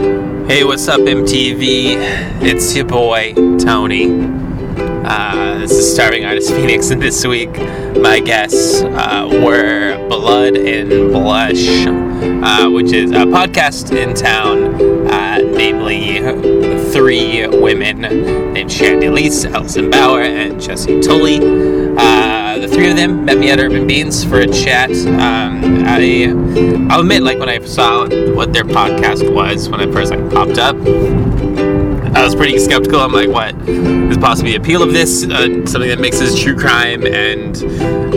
[0.00, 2.40] Hey, what's up, MTV?
[2.40, 4.06] It's your boy, Tony.
[5.04, 7.50] Uh, this is Starving Artist Phoenix, and this week
[7.98, 14.74] my guests uh, were Blood and Blush, uh, which is a podcast in town,
[15.08, 16.18] uh, namely
[16.90, 18.00] three women
[18.52, 21.38] named Shandy Lease, Allison Bauer, and Jesse Tully.
[21.96, 24.90] Uh, the three of them met me at Urban Beans for a chat.
[24.90, 26.26] Um, I,
[26.92, 30.58] I'll admit, like when I saw what their podcast was when I first like popped
[30.58, 30.74] up,
[32.14, 33.00] I was pretty skeptical.
[33.00, 35.24] I'm like, what is possibly the appeal of this?
[35.24, 37.60] Uh, something that mixes true crime and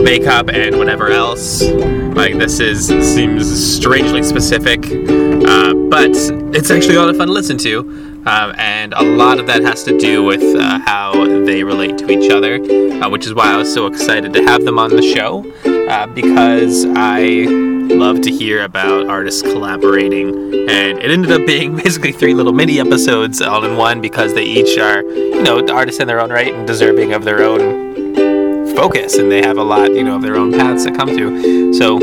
[0.02, 1.62] makeup and whatever else.
[1.62, 6.10] Like this is seems strangely specific, uh, but
[6.54, 7.80] it's actually a lot of fun to listen to.
[8.26, 11.12] Um, and a lot of that has to do with uh, how
[11.44, 14.64] they relate to each other, uh, which is why I was so excited to have
[14.64, 15.44] them on the show
[15.88, 20.28] uh, because I love to hear about artists collaborating.
[20.68, 24.44] And it ended up being basically three little mini episodes all in one because they
[24.44, 29.16] each are, you know, artists in their own right and deserving of their own focus.
[29.16, 31.74] And they have a lot, you know, of their own paths to come to.
[31.74, 31.96] So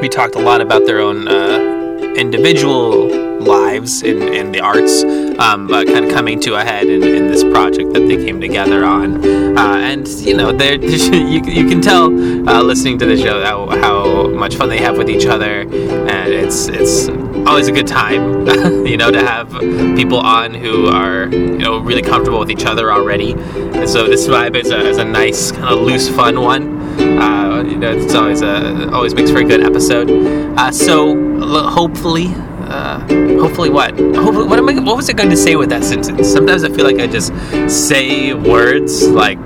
[0.00, 1.58] we talked a lot about their own uh,
[2.16, 5.04] individual lives in, in the arts,
[5.38, 8.40] um, but kind of coming to a head in, in this project that they came
[8.40, 9.22] together on.
[9.58, 12.06] Uh, and you know, they're, you, you can tell
[12.48, 16.32] uh, listening to the show how, how much fun they have with each other, and
[16.32, 17.08] it's it's
[17.46, 18.46] always a good time,
[18.86, 19.50] you know, to have
[19.96, 23.32] people on who are you know really comfortable with each other already.
[23.32, 26.80] And so this vibe is a, is a nice kind of loose, fun one.
[26.98, 30.10] Uh, you know, it's always a always makes for a good episode.
[30.58, 32.26] Uh, so l- hopefully
[32.72, 32.98] uh,
[33.38, 33.90] hopefully what?
[33.98, 34.78] Hopefully, what am I?
[34.80, 36.26] What was I going to say with that sentence?
[36.26, 37.32] Sometimes I feel like I just
[37.68, 39.38] say words like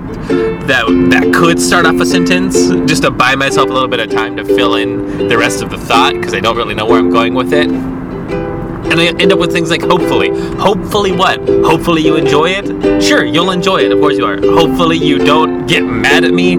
[0.67, 4.09] that that could start off a sentence just to buy myself a little bit of
[4.09, 6.99] time to fill in the rest of the thought because I don't really know where
[6.99, 7.69] I'm going with it.
[7.69, 10.29] And I end up with things like hopefully.
[10.55, 11.39] Hopefully what?
[11.49, 13.03] Hopefully you enjoy it?
[13.03, 13.91] Sure, you'll enjoy it.
[13.91, 14.37] Of course you are.
[14.37, 16.55] Hopefully you don't get mad at me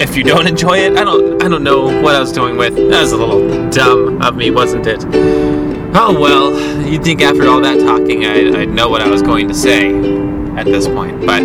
[0.00, 0.96] if you don't enjoy it.
[0.96, 2.74] I don't I don't know what I was doing with.
[2.76, 5.04] That was a little dumb of me, wasn't it?
[6.00, 9.48] Oh well, you'd think after all that talking I'd, I'd know what I was going
[9.48, 9.88] to say
[10.56, 11.42] at this point, but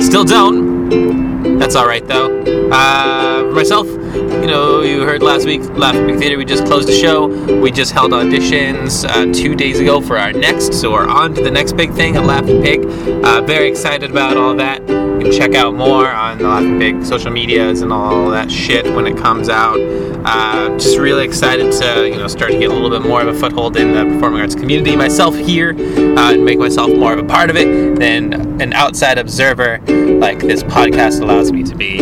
[0.00, 1.58] still don't.
[1.58, 2.40] That's alright though.
[2.70, 6.88] Uh, for myself, you know, you heard last week, Laughing Pig Theater, we just closed
[6.88, 7.26] the show.
[7.60, 11.42] We just held auditions uh, two days ago for our next, so we're on to
[11.42, 12.86] the next big thing at Laughing Pig.
[12.86, 14.80] Uh, very excited about all that.
[15.20, 19.16] Can check out more on the Pig social medias and all that shit when it
[19.16, 19.78] comes out.
[20.24, 23.28] Uh, just really excited to, you know, start to get a little bit more of
[23.28, 27.18] a foothold in the performing arts community myself here uh, and make myself more of
[27.18, 29.78] a part of it than an outside observer
[30.18, 31.98] like this podcast allows me to be.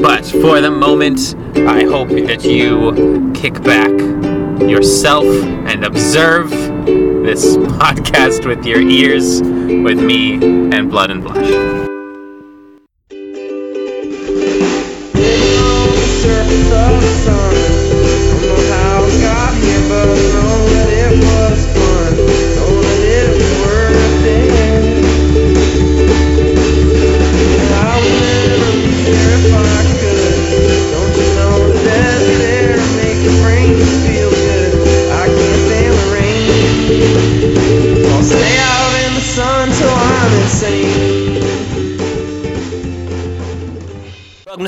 [0.00, 1.34] But for the moment,
[1.68, 3.90] I hope that you kick back
[4.60, 11.85] yourself and observe this podcast with your ears with me and Blood and Blush.
[17.06, 17.45] Welcome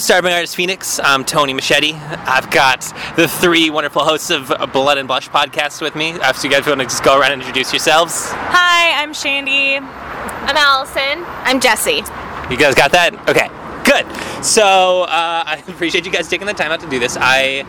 [0.08, 0.98] Starving Artist Phoenix.
[1.04, 1.92] I'm Tony Machete.
[1.92, 2.80] I've got
[3.16, 6.12] the three wonderful hosts of Blood and Blush podcast with me.
[6.12, 8.30] Uh, so you guys want to just go around and introduce yourselves?
[8.30, 9.76] Hi, I'm Shandy.
[9.76, 11.24] I'm Allison.
[11.44, 12.02] I'm Jesse.
[12.50, 13.12] You guys got that?
[13.28, 13.50] Okay,
[13.84, 14.06] good.
[14.42, 17.19] So uh, I appreciate you guys taking the time out to do this.
[17.20, 17.64] I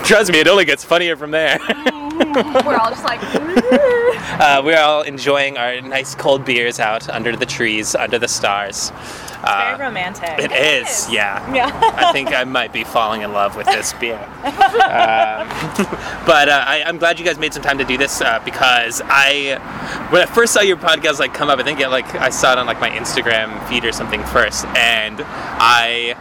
[0.06, 1.58] trust me, it only gets funnier from there.
[2.64, 3.20] We're all just like,
[4.40, 8.92] uh, we're all enjoying our nice cold beers out under the trees, under the stars.
[9.42, 10.38] Very romantic.
[10.38, 11.40] It is, yeah.
[11.52, 11.70] Yeah.
[11.96, 14.28] I think I might be falling in love with this beer.
[14.82, 15.48] Um,
[16.26, 19.00] but uh, I, I'm glad you guys made some time to do this uh, because
[19.04, 19.58] I,
[20.10, 22.52] when I first saw your podcast like come up, I think it, like I saw
[22.52, 26.16] it on like my Instagram feed or something first, and I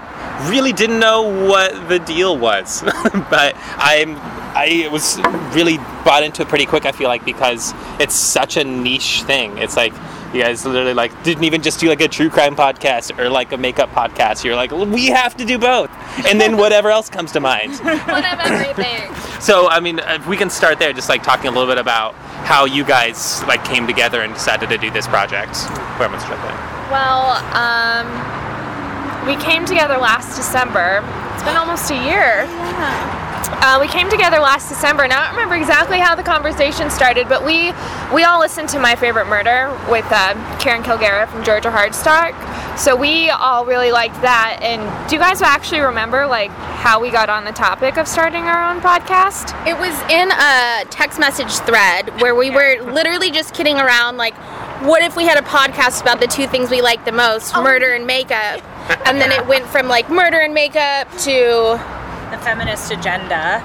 [0.50, 2.82] really didn't know what the deal was.
[2.84, 4.18] but I'm
[4.54, 5.18] I was
[5.56, 6.86] really bought into it pretty quick.
[6.86, 9.58] I feel like because it's such a niche thing.
[9.58, 9.94] It's like
[10.34, 13.52] you guys literally like didn't even just do like a true crime podcast or like
[13.52, 14.44] a makeup podcast.
[14.44, 15.90] You're like we have to do both,
[16.26, 17.74] and then whatever else comes to mind.
[17.80, 19.14] one of everything.
[19.40, 22.16] So I mean, if we can start there, just like talking a little bit about
[22.46, 25.56] how you guys like came together and decided to do this project.
[25.98, 26.40] Where am I start?
[26.92, 31.04] Well, um, we came together last December.
[31.34, 32.48] It's been almost a year.
[33.50, 37.30] Uh, we came together last December, and I don't remember exactly how the conversation started,
[37.30, 37.74] but we
[38.14, 42.36] we all listened to My Favorite Murder with uh, Karen Kilgariff from Georgia Hardstark.
[42.78, 44.60] So we all really liked that.
[44.62, 48.44] And do you guys actually remember like how we got on the topic of starting
[48.44, 49.54] our own podcast?
[49.68, 54.34] It was in a text message thread where we were literally just kidding around, like,
[54.82, 57.94] what if we had a podcast about the two things we like the most, murder
[57.94, 58.64] and makeup?
[59.06, 61.80] And then it went from like murder and makeup to
[62.32, 63.62] The feminist agenda.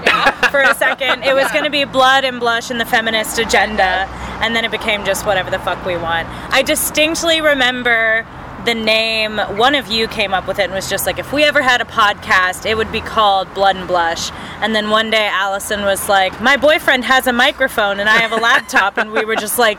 [0.51, 4.09] For a second, it was going to be blood and blush and the feminist agenda,
[4.43, 6.29] and then it became just whatever the fuck we want.
[6.53, 8.27] I distinctly remember
[8.65, 9.39] the name.
[9.39, 11.81] One of you came up with it and was just like, if we ever had
[11.81, 14.33] a podcast, it would be called Blood and Blush.
[14.61, 18.33] And then one day, Allison was like, my boyfriend has a microphone and I have
[18.33, 19.79] a laptop, and we were just like.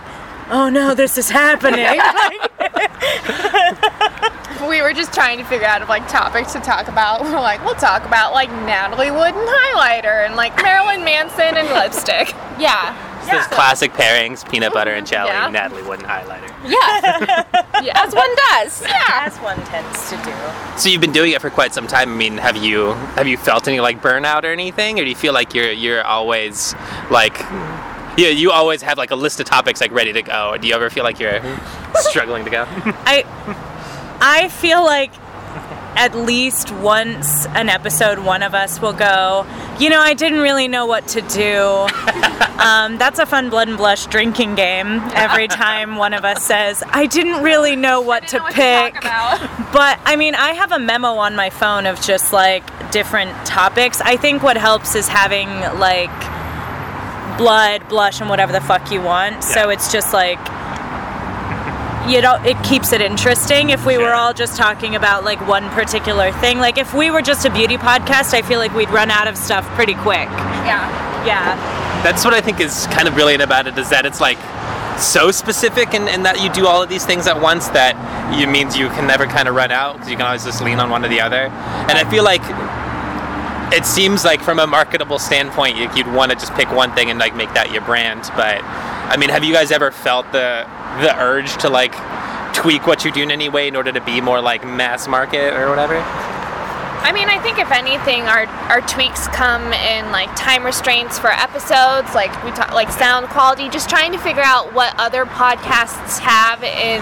[0.50, 1.86] Oh no, this is happening.
[4.68, 7.22] We were just trying to figure out like topics to talk about.
[7.24, 11.68] We're like, we'll talk about like Natalie Wood and highlighter, and like Marilyn Manson and
[11.70, 12.34] lipstick.
[12.60, 12.94] yeah,
[13.32, 15.48] Those classic pairings: peanut butter and jelly, Yeah.
[15.50, 16.50] Natalie Wood and highlighter.
[16.66, 17.46] yeah,
[17.82, 18.04] Yeah.
[18.04, 18.82] as one does.
[18.82, 19.26] Yeah.
[19.26, 20.34] As one tends to do.
[20.78, 22.12] So you've been doing it for quite some time.
[22.12, 25.16] I mean, have you have you felt any like burnout or anything, or do you
[25.16, 26.74] feel like you're you're always
[27.12, 27.38] like
[28.22, 30.50] yeah you always have like a list of topics like ready to go?
[30.52, 31.42] Or do you ever feel like you're
[31.96, 32.66] struggling to go?
[32.68, 33.24] I
[34.20, 35.12] I feel like
[35.98, 39.48] at least once an episode one of us will go,
[39.80, 41.60] you know, I didn't really know what to do.
[42.60, 46.84] um, that's a fun blood and blush drinking game every time one of us says,
[46.88, 48.94] I didn't really know what to pick.
[49.74, 54.00] But I mean, I have a memo on my phone of just like different topics.
[54.00, 55.50] I think what helps is having
[55.80, 56.12] like
[57.38, 59.44] blood, blush, and whatever the fuck you want.
[59.44, 60.40] So it's just like
[62.08, 63.70] you know, it keeps it interesting.
[63.70, 67.22] If we were all just talking about like one particular thing, like if we were
[67.22, 70.30] just a beauty podcast, I feel like we'd run out of stuff pretty quick.
[70.64, 71.26] Yeah.
[71.26, 72.02] Yeah.
[72.04, 74.38] That's what I think is kind of brilliant about it is that it's like
[74.98, 77.96] so specific and, and that you do all of these things at once that
[78.34, 80.80] it means you can never kind of run out because you can always just lean
[80.80, 81.48] on one or the other.
[81.90, 82.42] And I feel like
[83.74, 87.10] it seems like from a marketable standpoint you- you'd want to just pick one thing
[87.10, 88.22] and like make that your brand.
[88.36, 90.66] But I mean, have you guys ever felt the
[91.02, 91.94] the urge to like
[92.54, 95.54] tweak what you do in any way in order to be more like mass market
[95.54, 96.02] or whatever?
[97.04, 101.32] I mean, I think if anything, our our tweaks come in like time restraints for
[101.32, 103.70] episodes, like we talk, like sound quality.
[103.70, 107.02] Just trying to figure out what other podcasts have in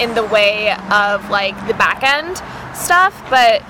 [0.00, 2.42] in the way of like the back end
[2.74, 3.14] stuff.
[3.30, 3.62] But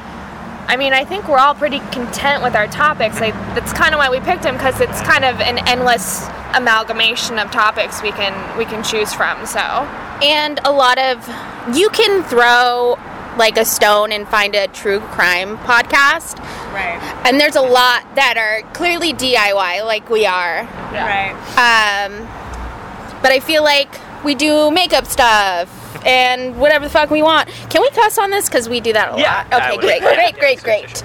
[0.68, 3.20] I mean, I think we're all pretty content with our topics.
[3.20, 7.38] Like that's kind of why we picked them because it's kind of an endless amalgamation
[7.38, 9.46] of topics we can we can choose from.
[9.46, 11.26] So and a lot of
[11.76, 12.98] you can throw
[13.36, 16.38] like a stone and find a true crime podcast
[16.72, 16.98] Right.
[17.26, 21.32] and there's a lot that are clearly DIY like we are Right.
[21.58, 22.26] um,
[23.20, 23.90] but I feel like
[24.24, 25.68] we do makeup stuff
[26.06, 27.49] and whatever the fuck we want.
[27.71, 28.49] Can we cuss on this?
[28.49, 29.62] Because we do that a Yeah, lot.
[29.62, 29.81] I okay would.
[29.81, 31.03] great great great great.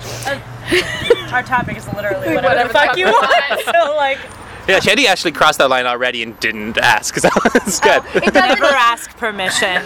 [1.33, 3.61] Our topic is literally whatever, Whatever the fuck you want.
[3.65, 4.19] so like
[4.67, 7.35] Yeah, Shandy actually crossed that line already and didn't ask because that
[7.65, 8.23] was oh, good.
[8.23, 9.77] it never ask permission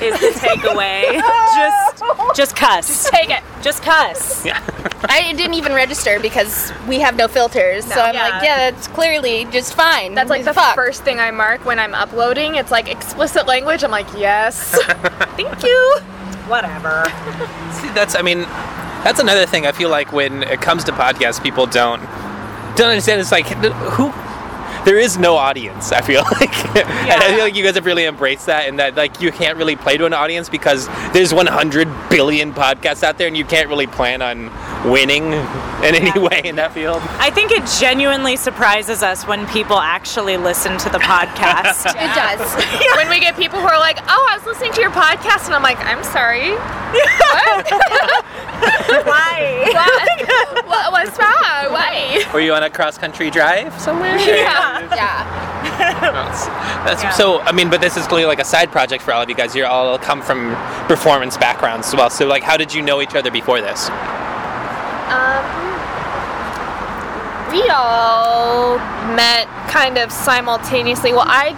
[0.00, 1.12] is the takeaway.
[1.54, 2.86] just just cuss.
[2.86, 3.42] Just take it.
[3.62, 4.44] Just cuss.
[4.46, 4.62] yeah.
[5.08, 8.28] I didn't even register because we have no filters so I'm Yeah.
[8.28, 10.74] like yeah that's clearly just fine That's like the Fuck.
[10.76, 12.54] first thing I mark when I'm uploading.
[12.54, 13.82] It's like explicit language.
[13.82, 14.78] I'm like, yes.
[15.36, 15.96] Thank you.
[16.46, 17.04] Whatever.
[17.72, 18.40] See, that's I mean,
[19.04, 19.66] that's another thing.
[19.66, 22.00] I feel like when it comes to podcasts, people don't
[22.76, 23.20] don't understand.
[23.20, 24.12] It's like who.
[24.84, 25.92] There is no audience.
[25.92, 28.96] I feel like, and I feel like you guys have really embraced that, and that
[28.96, 33.28] like you can't really play to an audience because there's 100 billion podcasts out there,
[33.28, 34.50] and you can't really plan on
[34.90, 37.00] winning in any way in that field.
[37.18, 41.86] I think it genuinely surprises us when people actually listen to the podcast.
[41.96, 44.90] it does when we get people who are like, "Oh, I was listening to your
[44.90, 46.50] podcast," and I'm like, "I'm sorry,
[49.06, 49.70] Why?
[49.72, 50.66] what?
[50.66, 51.72] what what's wrong?
[51.72, 54.16] Why?" Were you on a cross country drive somewhere?
[54.18, 54.71] Yeah.
[54.94, 55.24] Yeah
[56.00, 56.46] That's,
[56.84, 57.10] that's Yeah.
[57.10, 57.40] so.
[57.40, 59.54] I mean, but this is clearly like a side project for all of you guys.
[59.54, 60.54] You all come from
[60.88, 62.10] performance backgrounds as well.
[62.10, 63.88] So, like, how did you know each other before this?
[63.88, 65.44] Um,
[67.52, 68.78] we all
[69.14, 71.12] met kind of simultaneously.
[71.12, 71.54] Well, I.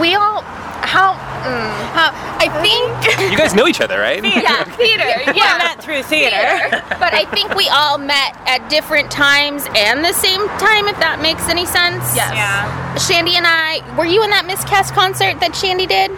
[0.00, 0.42] We all.
[0.86, 1.14] How.
[1.42, 2.10] Mm, Uh,
[2.44, 4.22] I think You guys know each other, right?
[4.24, 5.04] yeah theater.
[5.26, 5.58] Yeah, Yeah.
[5.58, 6.70] met through theater.
[6.98, 11.20] but I think we all met at different times and the same time, if that
[11.20, 12.02] makes any sense.
[12.16, 12.32] Yes.
[12.34, 12.94] Yeah.
[12.96, 16.10] Shandy and I, were you in that Miscast concert that Shandy did?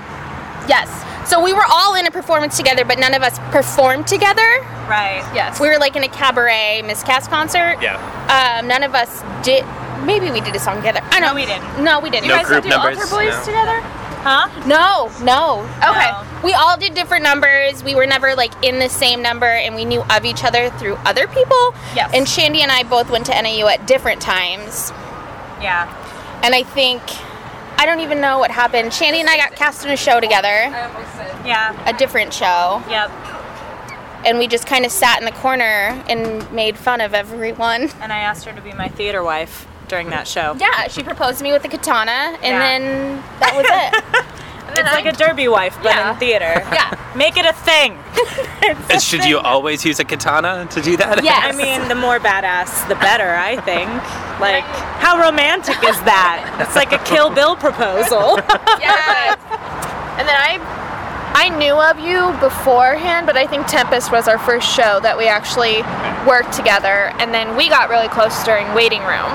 [0.69, 0.88] Yes.
[1.28, 4.45] So we were all in a performance together, but none of us performed together.
[4.88, 5.25] Right.
[5.35, 5.59] Yes.
[5.61, 7.78] We were like in a cabaret miscast concert.
[7.81, 7.97] Yeah.
[8.28, 9.64] Um, none of us did.
[10.04, 11.00] Maybe we did a song together.
[11.11, 11.83] I know No, we didn't.
[11.83, 12.28] No, we didn't.
[12.28, 13.45] No you guys group do numbers, Altar Boyz no.
[13.45, 13.81] together?
[14.25, 14.49] Huh?
[14.66, 15.61] No, no.
[15.87, 16.11] Okay.
[16.11, 16.25] No.
[16.43, 17.85] We all did different numbers.
[17.85, 20.95] We were never like in the same number, and we knew of each other through
[21.04, 21.75] other people.
[21.95, 22.11] Yes.
[22.14, 24.93] And Shandy and I both went to NAU at different times,
[25.61, 25.93] Yeah.
[26.43, 27.02] and I think
[27.76, 28.95] I don't even know what happened.
[28.95, 30.49] Shandy and I got cast in a show together,
[31.45, 31.75] Yeah.
[31.87, 33.11] a different show, Yep.
[34.25, 37.90] and we just kind of sat in the corner and made fun of everyone.
[38.00, 40.57] And I asked her to be my theater wife during that show.
[40.59, 42.59] Yeah, she proposed to me with a katana, and Yeah.
[42.59, 44.25] then that was it.
[44.67, 46.12] And then It's like a derby wife, but Yeah.
[46.12, 46.55] in theater.
[46.73, 46.91] yeah.
[47.14, 47.99] Make it a thing.
[48.91, 51.23] And should you always use a katana to do that?
[51.23, 51.45] Yes.
[51.45, 53.88] I mean, the more badass, the better, I think.
[54.41, 54.64] Like,
[55.05, 56.57] how romantic is that?
[56.61, 58.41] It's like a Kill Bill proposal.
[58.81, 59.37] Yes.
[60.19, 60.59] and then I
[61.37, 65.26] I knew of you beforehand, but I think Tempest was our first show that we
[65.26, 65.83] actually
[66.26, 69.31] worked together, and then we got really close during waiting room.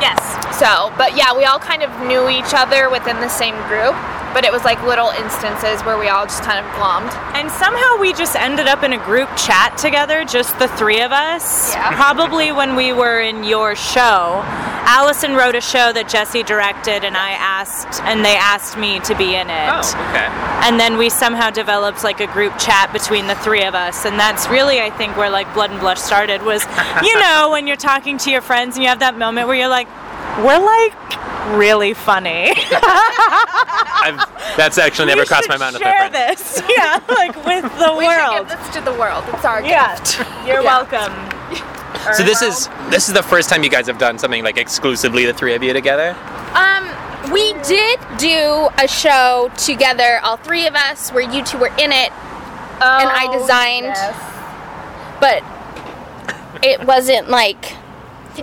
[0.00, 0.18] Yes.
[0.58, 3.94] So, but yeah, we all kind of knew each other within the same group,
[4.34, 7.12] but it was like little instances where we all just kind of glommed.
[7.34, 11.12] And somehow we just ended up in a group chat together, just the three of
[11.12, 11.74] us.
[11.74, 11.94] Yeah.
[11.94, 14.42] Probably when we were in your show.
[14.90, 19.14] Allison wrote a show that Jesse directed, and I asked, and they asked me to
[19.14, 19.68] be in it.
[19.68, 20.24] Oh, okay.
[20.64, 24.06] And then we somehow developed like a group chat between the three of us.
[24.06, 26.64] And that's really, I think, where like Blood and Blush started was,
[27.02, 29.68] you know, when you're talking to your friends and you have that moment where you're
[29.68, 29.88] like,
[30.40, 32.52] we're like really funny.
[34.00, 36.62] I've, that's actually never we crossed my mind with my share this.
[36.68, 38.48] Yeah, like with the We should world.
[38.48, 39.24] give this to the world.
[39.28, 40.18] It's our Yeah, gift.
[40.46, 40.78] you're Yeah.
[40.88, 41.12] welcome.
[42.16, 45.24] So this is this is the first time you guys have done something like exclusively
[45.26, 46.16] the three of you together.
[46.54, 46.88] Um,
[47.32, 51.92] we did do a show together, all three of us, where you two were in
[51.92, 52.12] it,
[52.80, 54.14] and I Oh, designed, yes.
[55.20, 55.42] but
[56.64, 57.74] it wasn't like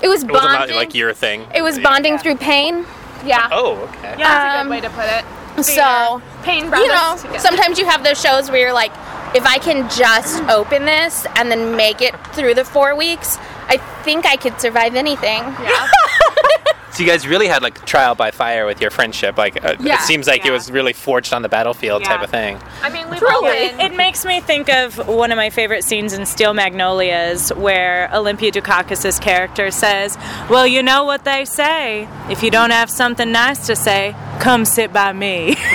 [0.01, 0.75] it was It wasn't bonding.
[0.75, 1.45] like your thing.
[1.53, 2.85] it was bonding through pain.
[3.25, 3.49] Yeah.
[3.51, 4.15] Oh, okay.
[4.17, 4.17] Yeah.
[4.17, 5.25] That's a Um, good way to put it.
[5.63, 7.39] So Pain brought you know, us together.
[7.39, 8.91] sometimes you have those shows where you're like,
[9.33, 13.37] if I can just open this and then make it through the four weeks,
[13.67, 15.41] I think I could survive anything.
[15.63, 15.87] yeah.
[16.95, 19.37] So you guys really had like trial by fire with your friendship.
[19.37, 22.29] Like uh, Yeah, it seems like it was really forged on the battlefield type of
[22.29, 22.57] thing.
[22.81, 23.79] I mean, we've all Yeah, been.
[23.81, 28.09] it, it makes me think of one of my favorite scenes in Steel Magnolias where
[28.13, 30.17] Olympia Dukakis' character says,
[30.49, 32.07] Well, you know what they say.
[32.29, 35.57] If you don't have something nice to say, come sit by me.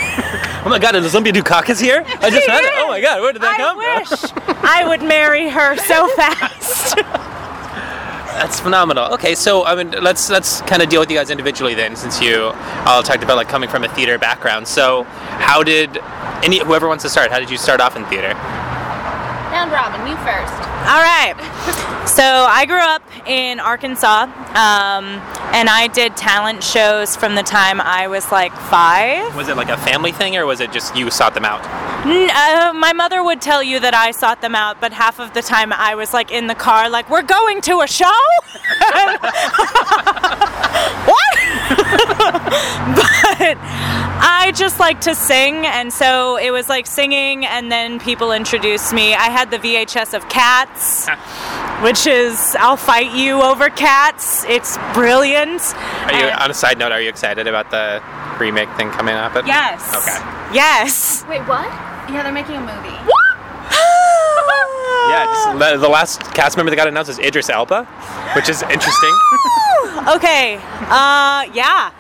[0.63, 0.95] Oh my God!
[0.95, 2.05] Is Olympia Dukakis here?
[2.07, 2.71] I just met it.
[2.77, 3.23] Oh my God!
[3.23, 6.99] Where did that I come wish I would marry her so fast.
[8.41, 9.13] That's phenomenal.
[9.13, 12.23] Okay, so I mean, let's let's kind of deal with you guys individually then, since
[12.23, 12.53] you
[12.87, 14.67] all talked about like coming from a theater background.
[14.67, 15.99] So, how did
[16.43, 17.31] any whoever wants to start?
[17.31, 18.33] How did you start off in theater?
[19.53, 20.70] Round robin, you first.
[20.81, 21.35] All right.
[22.07, 25.05] So I grew up in Arkansas, um,
[25.55, 29.37] and I did talent shows from the time I was like five.
[29.37, 31.61] Was it like a family thing, or was it just you sought them out?
[32.07, 35.35] N- uh, my mother would tell you that I sought them out, but half of
[35.35, 38.07] the time I was like in the car, like, we're going to a show?
[41.07, 41.37] what?
[42.97, 43.57] but
[44.23, 48.93] I just like to sing, and so it was like singing, and then people introduced
[48.93, 49.15] me.
[49.15, 50.70] I had the VHS of Cats,
[51.83, 54.45] which is I'll fight you over Cats.
[54.45, 55.63] It's brilliant.
[56.07, 56.93] Are you And- on a side note?
[56.93, 58.03] Are you excited about the
[58.39, 59.35] remake thing coming up?
[59.37, 59.81] At, Yes.
[59.95, 60.55] Okay.
[60.55, 61.25] Yes.
[61.29, 61.67] Wait, what?
[62.11, 62.97] Yeah, they're making a movie.
[65.09, 67.85] Yeah, it's, the, the last cast member that got announced is Idris Elba,
[68.37, 69.17] which is interesting.
[70.09, 70.57] Okay.
[70.89, 71.91] Uh, yeah.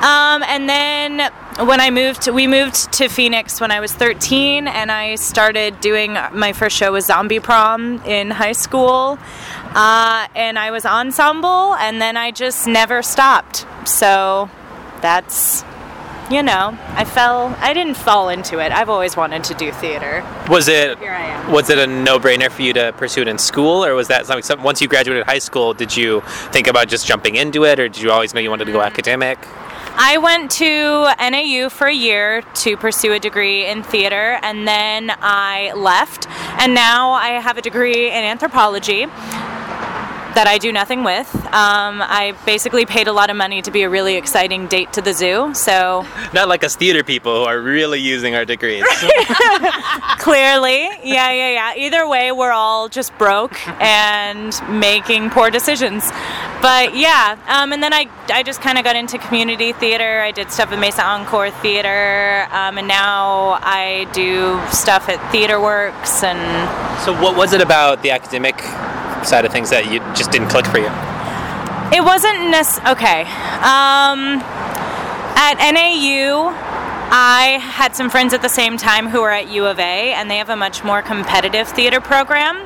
[0.00, 4.90] Um, and then when I moved, we moved to Phoenix when I was 13, and
[4.90, 9.18] I started doing my first show was Zombie Prom in high school.
[9.74, 13.66] Uh, and I was ensemble, and then I just never stopped.
[13.88, 14.50] So
[15.00, 15.64] that's,
[16.30, 18.72] you know, I fell, I didn't fall into it.
[18.72, 20.24] I've always wanted to do theater.
[20.48, 21.52] Was it Here I am.
[21.52, 24.62] was it a no-brainer for you to pursue it in school, or was that something?
[24.62, 26.20] Once you graduated high school, did you
[26.50, 28.80] think about just jumping into it, or did you always know you wanted to go
[28.80, 29.38] academic?
[29.96, 35.12] I went to NAU for a year to pursue a degree in theater, and then
[35.20, 36.26] I left,
[36.58, 39.06] and now I have a degree in anthropology.
[40.34, 41.34] That I do nothing with.
[41.46, 45.00] Um, I basically paid a lot of money to be a really exciting date to
[45.00, 45.54] the zoo.
[45.54, 48.84] So Not like us theater people who are really using our degrees.
[50.18, 51.74] clearly, yeah, yeah, yeah.
[51.76, 56.10] Either way, we're all just broke and making poor decisions.
[56.60, 60.20] But yeah, um, and then I, I just kind of got into community theater.
[60.20, 65.60] I did stuff at Mesa Encore Theater, um, and now I do stuff at Theater
[65.60, 66.64] Works and
[67.04, 68.58] so, what was it about the academic
[69.24, 70.90] side of things that you just didn't click for you?
[71.92, 73.20] It wasn't necessarily okay.
[73.22, 74.40] Um,
[75.36, 76.52] at NAU,
[77.16, 80.30] I had some friends at the same time who were at U of A, and
[80.30, 82.56] they have a much more competitive theater program.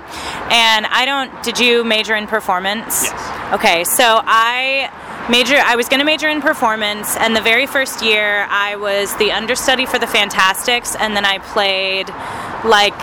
[0.50, 1.42] And I don't.
[1.42, 3.04] Did you major in performance?
[3.04, 3.54] Yes.
[3.54, 4.90] Okay, so I
[5.28, 5.56] major.
[5.56, 9.32] I was going to major in performance, and the very first year I was the
[9.32, 12.08] understudy for the Fantasticks, and then I played
[12.64, 12.96] like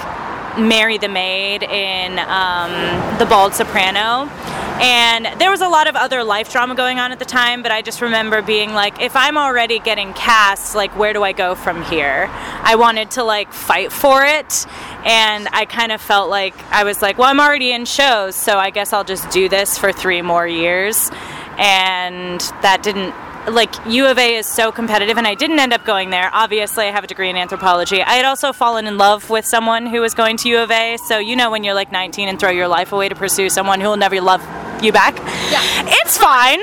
[0.57, 4.29] Mary the Maid in um, The Bald Soprano.
[4.77, 7.71] And there was a lot of other life drama going on at the time, but
[7.71, 11.55] I just remember being like, if I'm already getting cast, like, where do I go
[11.55, 12.27] from here?
[12.29, 14.65] I wanted to, like, fight for it.
[15.05, 18.57] And I kind of felt like, I was like, well, I'm already in shows, so
[18.57, 21.09] I guess I'll just do this for three more years.
[21.57, 23.15] And that didn't
[23.47, 26.29] like U of A is so competitive, and I didn't end up going there.
[26.33, 28.01] Obviously, I have a degree in anthropology.
[28.01, 30.97] I had also fallen in love with someone who was going to U of A,
[31.07, 33.81] so you know when you're like 19 and throw your life away to pursue someone
[33.81, 34.41] who will never love
[34.83, 35.17] you back.
[35.51, 35.61] Yeah.
[36.01, 36.59] It's fine.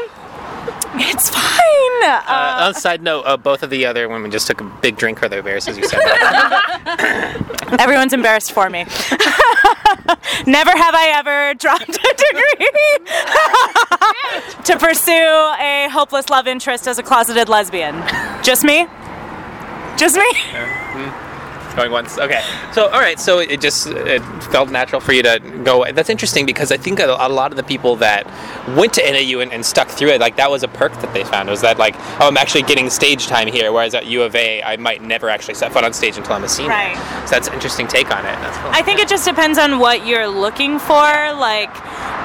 [0.95, 1.41] It's fine.
[2.05, 4.65] Uh, Uh, on a side note, uh, both of the other women just took a
[4.65, 6.01] big drink for their beers, as you said.
[6.01, 7.77] that.
[7.81, 8.81] everyone's embarrassed for me.
[10.47, 12.69] Never have I ever dropped a degree
[14.65, 15.13] to pursue
[15.61, 18.03] a hopeless love interest as a closeted lesbian.
[18.43, 18.87] Just me?
[19.97, 20.27] Just me?
[21.75, 22.19] Going once.
[22.19, 22.43] Okay.
[22.73, 23.19] So, all right.
[23.19, 25.91] So it just it felt natural for you to go.
[25.93, 28.27] That's interesting because I think a, a lot of the people that
[28.77, 31.25] went to NAU and, and stuck through it, like that was a perk that they
[31.25, 31.49] found.
[31.49, 34.63] Was that like, oh, I'm actually getting stage time here, whereas at U of A,
[34.63, 36.71] I might never actually set foot on stage until I'm a senior.
[36.71, 36.97] Right.
[37.27, 38.37] So that's an interesting take on it.
[38.41, 38.71] That's cool.
[38.73, 40.93] I think it just depends on what you're looking for.
[40.93, 41.71] Like,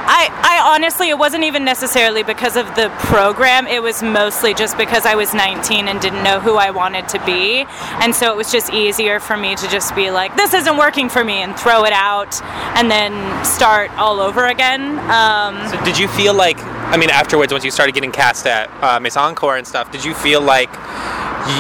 [0.09, 3.67] I, I honestly, it wasn't even necessarily because of the program.
[3.67, 7.25] It was mostly just because I was 19 and didn't know who I wanted to
[7.25, 7.65] be.
[8.01, 11.10] And so it was just easier for me to just be like, this isn't working
[11.10, 12.41] for me and throw it out
[12.77, 15.00] and then start all over again.
[15.10, 16.58] Um, So did you feel like,
[16.94, 20.03] I mean, afterwards, once you started getting cast at uh, Mesa Encore and stuff, did
[20.03, 20.70] you feel like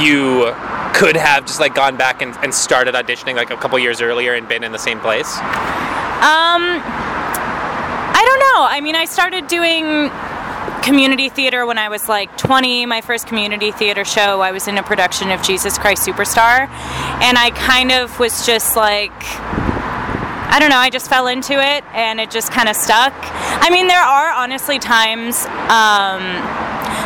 [0.01, 0.53] you
[0.93, 4.33] could have just like gone back and, and started auditioning like a couple years earlier
[4.33, 5.37] and been in the same place?
[5.37, 6.81] Um,
[8.17, 8.65] I don't know.
[8.65, 10.09] I mean, I started doing
[10.87, 12.85] community theater when I was like 20.
[12.85, 16.69] My first community theater show, I was in a production of Jesus Christ Superstar.
[17.21, 21.83] And I kind of was just like, I don't know, I just fell into it
[21.93, 23.13] and it just kind of stuck.
[23.13, 26.23] I mean, there are honestly times, um,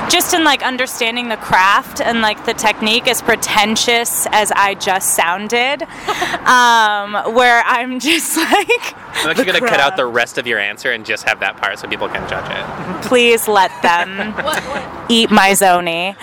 [0.09, 5.15] just in like understanding the craft and like the technique, as pretentious as I just
[5.15, 5.83] sounded,
[6.45, 10.59] um, where I'm just like, I'm actually going to cut out the rest of your
[10.59, 13.05] answer and just have that part so people can judge it.
[13.07, 15.11] please let them What, what?
[15.11, 16.15] eat my zoni.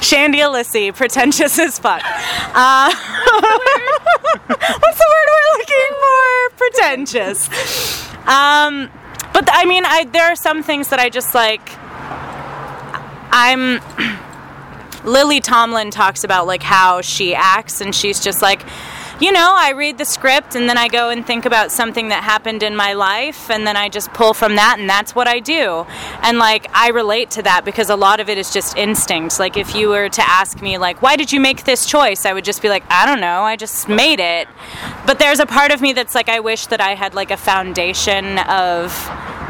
[0.00, 2.02] Shandy Alissi, pretentious as fuck.
[2.04, 2.92] Uh,
[4.46, 6.56] what's the word we're looking for?
[6.56, 7.48] Pretentious.
[8.26, 8.90] Um,
[9.32, 11.62] but I mean, I there are some things that I just like.
[13.34, 13.80] I'm.
[15.04, 18.62] Lily Tomlin talks about like how she acts, and she's just like,
[19.22, 22.24] you know, I read the script and then I go and think about something that
[22.24, 25.38] happened in my life, and then I just pull from that, and that's what I
[25.38, 25.86] do.
[26.22, 29.38] And like, I relate to that because a lot of it is just instinct.
[29.38, 32.26] Like, if you were to ask me, like, why did you make this choice?
[32.26, 34.48] I would just be like, I don't know, I just made it.
[35.06, 37.36] But there's a part of me that's like, I wish that I had like a
[37.36, 38.92] foundation of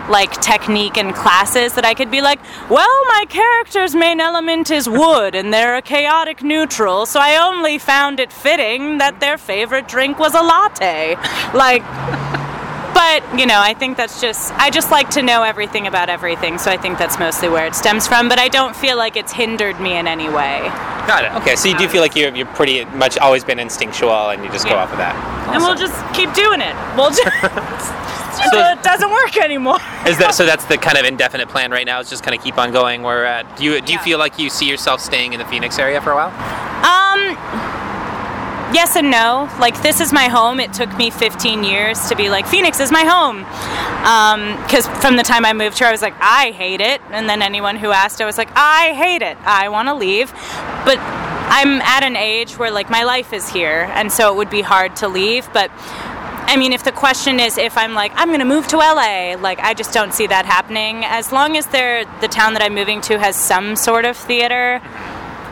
[0.08, 4.88] like technique and classes that I could be like, well, my character's main element is
[4.88, 9.86] wood and they're a chaotic neutral, so I only found it fitting that their favorite
[9.86, 11.14] drink was a latte.
[11.54, 11.82] Like,
[12.94, 16.58] but, you know, I think that's just, I just like to know everything about everything,
[16.58, 19.30] so I think that's mostly where it stems from, but I don't feel like it's
[19.32, 20.58] hindered me in any way.
[21.06, 21.32] Got it.
[21.42, 24.50] Okay, so you do feel like you're, you're pretty much always been instinctual and you
[24.50, 24.82] just go Yeah.
[24.82, 25.14] off of that.
[25.54, 26.74] And we'll just keep doing it.
[26.96, 27.22] We'll just.
[28.50, 29.78] so it doesn't work anymore.
[30.08, 30.44] Is that so?
[30.44, 32.00] That's the kind of indefinite plan right now.
[32.00, 33.02] Is just kind of keep on going.
[33.02, 33.56] Where at?
[33.56, 34.04] Do you do you Yeah.
[34.04, 36.32] feel like you see yourself staying in the Phoenix area for a while?
[36.82, 37.36] Um,
[38.72, 39.50] yes and no.
[39.60, 40.60] Like this is my home.
[40.60, 43.44] It took me 15 years to be like Phoenix is my home.
[44.04, 47.28] Um, because from the time I moved here, I was like I hate it, and
[47.28, 49.36] then anyone who asked, I was like I hate it.
[49.44, 50.32] I want to leave,
[50.84, 54.50] but I'm at an age where like my life is here, and so it would
[54.50, 55.48] be hard to leave.
[55.52, 55.70] But
[56.44, 59.36] I mean, if the question is if I'm like I'm going to move to LA,
[59.38, 61.04] like I just don't see that happening.
[61.04, 64.80] As long as the town that I'm moving to has some sort of theater,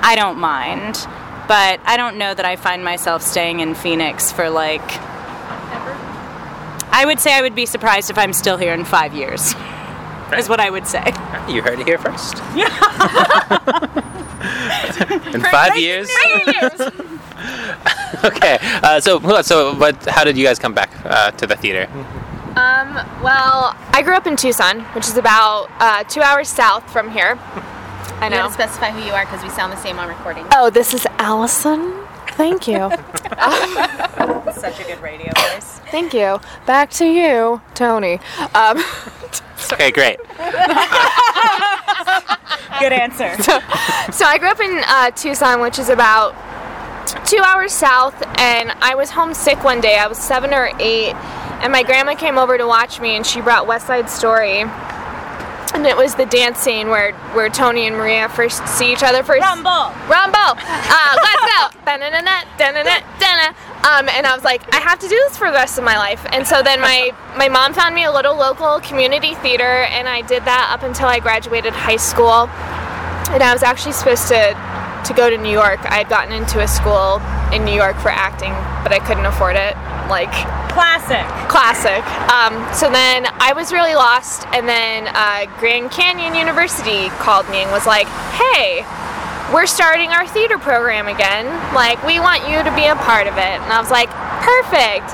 [0.02, 0.96] I don't mind.
[1.50, 4.80] But I don't know that I find myself staying in Phoenix for like.
[4.80, 5.96] Ever?
[6.92, 9.56] I would say I would be surprised if I'm still here in five years.
[10.38, 11.12] Is what I would say.
[11.48, 12.36] You heard it here first.
[12.54, 12.68] Yeah.
[15.34, 16.08] In five years.
[18.24, 18.58] okay.
[18.62, 21.90] Uh, so, so, but how did you guys come back uh, to the theater?
[22.54, 27.10] Um, well, I grew up in Tucson, which is about uh, two hours south from
[27.10, 27.36] here.
[28.20, 28.36] I You know.
[28.42, 30.46] gotta specify who you are because we sound the same on recording.
[30.54, 31.94] Oh, this is Allison.
[32.32, 32.90] Thank you.
[34.52, 35.80] Such a good radio voice.
[35.90, 36.38] Thank you.
[36.66, 38.20] Back to you, Tony.
[38.54, 38.82] Um,
[39.72, 40.18] Okay, great.
[42.78, 43.36] Good answer.
[44.12, 46.34] so I grew up in uh, Tucson, which is about
[47.26, 49.98] two hours south, and I was homesick one day.
[49.98, 51.14] I was seven or eight,
[51.62, 54.64] and my grandma came over to watch me, and she brought West Side Story.
[55.74, 59.22] And it was the dance scene where, where Tony and Maria first see each other
[59.22, 59.42] first.
[59.42, 59.92] Rumble.
[60.08, 60.54] Rumble!
[60.58, 61.80] Uh, let's go!
[63.80, 65.96] Um, and I was like, I have to do this for the rest of my
[65.96, 66.26] life.
[66.32, 70.20] And so then my, my mom found me a little local community theater, and I
[70.20, 72.46] did that up until I graduated high school.
[73.32, 74.52] And I was actually supposed to,
[75.06, 75.80] to go to New York.
[75.90, 79.56] I had gotten into a school in New York for acting, but I couldn't afford
[79.56, 79.76] it.
[80.08, 80.32] Like,
[80.70, 81.26] Classic.
[81.48, 82.02] classic.
[82.30, 87.62] Um, so then I was really lost, and then uh, Grand Canyon University called me
[87.62, 88.06] and was like,
[88.38, 88.86] "Hey,
[89.52, 91.46] we're starting our theater program again.
[91.74, 94.10] Like, we want you to be a part of it." And I was like,
[94.42, 95.10] "Perfect."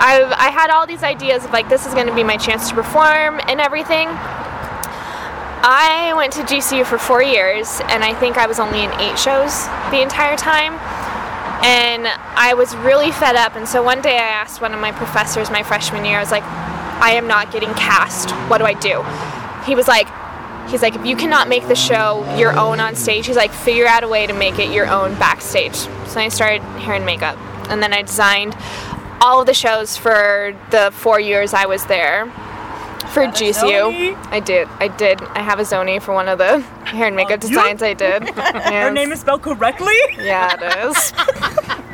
[0.00, 2.68] I I had all these ideas of like this is going to be my chance
[2.70, 4.08] to perform and everything.
[5.60, 9.18] I went to GCU for four years, and I think I was only in eight
[9.18, 10.78] shows the entire time
[11.62, 13.56] and I was really fed up.
[13.56, 16.30] And so one day I asked one of my professors my freshman year, I was
[16.30, 18.30] like, I am not getting cast.
[18.50, 19.02] What do I do?
[19.68, 20.08] He was like,
[20.68, 23.86] he's like, if you cannot make the show your own on stage, he's like, figure
[23.86, 25.74] out a way to make it your own backstage.
[25.74, 27.36] So I started hair and makeup,
[27.70, 28.56] and then I designed
[29.20, 32.32] all of the shows for the four years I was there.
[33.12, 34.68] For GCU, I did.
[34.80, 35.22] I did.
[35.22, 38.28] I have a Zoni for one of the hair and makeup designs I did.
[38.28, 39.94] Her name is spelled correctly?
[40.18, 41.12] Yeah, it is.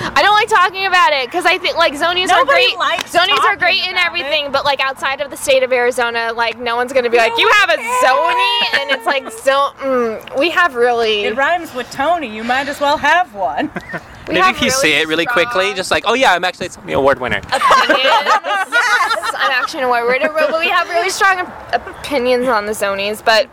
[0.00, 2.78] I don't like talking about it because I think like zonies are Nobody great.
[2.78, 6.32] likes Zonies are great in about everything, but like outside of the state of Arizona,
[6.34, 9.30] like no one's gonna be like, "You one have a cares." zoni," and it's like,
[9.32, 12.28] so mm, we have really, It rhymes with Tony.
[12.34, 13.70] You might as well have one.
[14.28, 16.70] we Maybe if you say it really quickly, just like, oh yeah, I'm actually a
[16.70, 17.38] Tony Award winner.
[17.38, 17.58] opinions.
[18.02, 22.72] yes, I'm actually an award winner, but we have really strong op- opinions on the
[22.72, 23.24] zonies.
[23.24, 23.48] But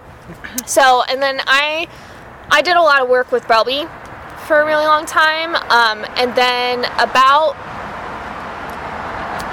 [0.65, 1.87] so, and then I,
[2.51, 3.87] I did a lot of work with Belby
[4.45, 7.55] for a really long time, um, and then about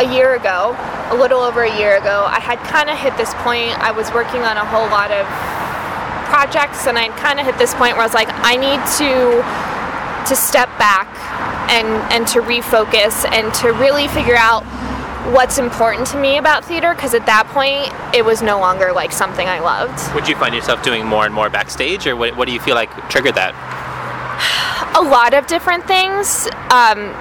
[0.01, 0.77] a year ago,
[1.11, 3.73] a little over a year ago, I had kind of hit this point.
[3.79, 5.27] I was working on a whole lot of
[6.29, 9.43] projects, and I kind of hit this point where I was like, I need to
[10.29, 11.09] to step back
[11.71, 14.63] and and to refocus and to really figure out
[15.35, 19.13] what's important to me about theater because at that point it was no longer like
[19.13, 20.15] something I loved.
[20.15, 22.75] Would you find yourself doing more and more backstage, or what, what do you feel
[22.75, 23.55] like triggered that?
[24.95, 26.49] A lot of different things.
[26.71, 27.15] Um,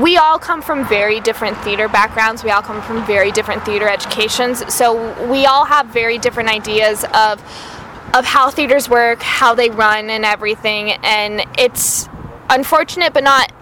[0.00, 2.42] we all come from very different theater backgrounds.
[2.42, 4.74] We all come from very different theater educations.
[4.74, 7.42] So we all have very different ideas of
[8.14, 10.92] of how theaters work, how they run, and everything.
[11.02, 12.08] And it's
[12.48, 13.52] unfortunate, but not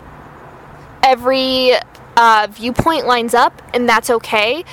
[1.02, 1.72] every
[2.16, 4.64] uh, viewpoint lines up, and that's okay.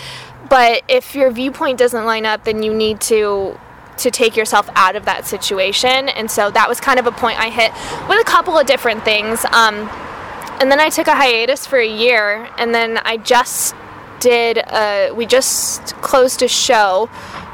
[0.50, 3.58] But if your viewpoint doesn't line up, then you need to
[4.00, 6.10] to take yourself out of that situation.
[6.10, 7.72] And so that was kind of a point I hit
[8.10, 9.46] with a couple of different things.
[9.46, 9.90] Um,
[10.60, 13.76] and then I took a hiatus for a year, and then I just
[14.20, 14.58] did.
[14.58, 17.10] A, we just closed a show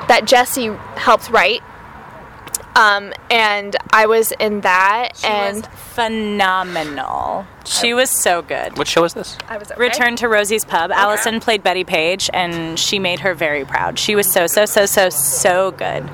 [0.08, 1.62] that Jesse helped write.
[2.75, 7.45] Um, and I was in that, She and was phenomenal.
[7.63, 8.77] She was so good.
[8.77, 9.38] What show is this?
[9.47, 9.79] I was okay.
[9.79, 10.91] Return to Rosie's Pub.
[10.91, 13.97] Allison played Bettie Page, and she made her very proud.
[13.97, 16.10] She was so, so, so, so, so good.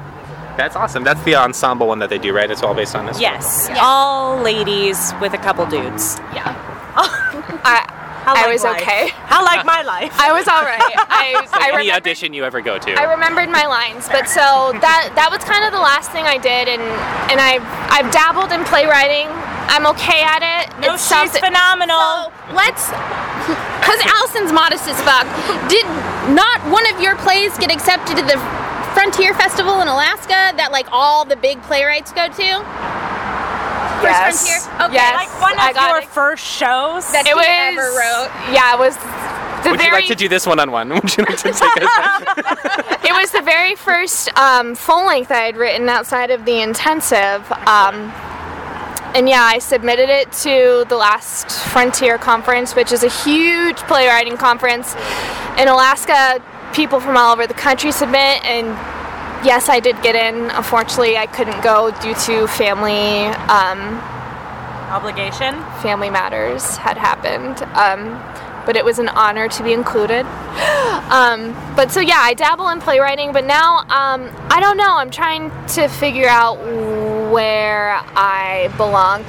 [0.62, 1.04] That's awesome.
[1.04, 2.46] That's the ensemble one that they do, right?
[2.50, 3.16] It's all based on this.
[3.16, 3.22] one.
[3.24, 6.20] Yes, all ladies with a couple dudes.
[6.38, 6.54] Yeah.
[7.66, 7.82] I,
[8.22, 8.82] How I like was life.
[8.86, 9.10] okay.
[9.26, 10.14] How like my life?
[10.22, 10.78] I was all right.
[11.10, 12.92] I, I Any remembered, audition you ever go to.
[12.94, 16.38] I remembered my lines, but so that that was kind of the last thing I
[16.38, 16.84] did, and
[17.34, 17.58] and I
[17.90, 19.26] I've dabbled in playwriting.
[19.74, 20.70] I'm okay at it.
[20.78, 22.30] No, It's she's something- phenomenal.
[22.30, 22.92] So let's,
[23.82, 25.26] because Allison's modest as fuck.
[25.72, 25.88] Did
[26.38, 28.38] not one of your plays get accepted to the
[28.94, 32.44] Frontier Festival in Alaska that like all the big playwrights go to?
[34.04, 34.42] Yes.
[34.68, 34.86] Frontier?
[34.86, 34.94] Okay.
[34.96, 35.16] Yes.
[35.30, 37.12] Like one of your first shows.
[37.12, 37.46] That It you was.
[37.48, 38.30] ever wrote.
[38.54, 38.96] Yeah, it was
[39.64, 39.90] the Would very.
[39.90, 40.90] you like to do this one on one?
[40.90, 43.06] Would you like to take us?
[43.06, 47.50] it was the very first um, full length I had written outside of the intensive.
[47.68, 48.12] Um,
[49.14, 54.38] and yeah, I submitted it to the last Frontier Conference, which is a huge playwriting
[54.38, 54.96] conference
[55.60, 56.42] in Alaska.
[56.74, 58.68] People from all over the country submit, and
[59.46, 60.50] yes, I did get in.
[60.52, 64.00] Unfortunately, I couldn't go due to family um,
[64.92, 65.54] Obligation.
[65.82, 67.62] family matters had happened.
[67.76, 68.20] Um,
[68.66, 70.26] but it was an honor to be included.
[71.12, 74.96] Um, but so yeah, I dabble in playwriting, but now um, I don't know.
[74.96, 76.56] I'm trying to figure out
[77.34, 79.26] where I belong.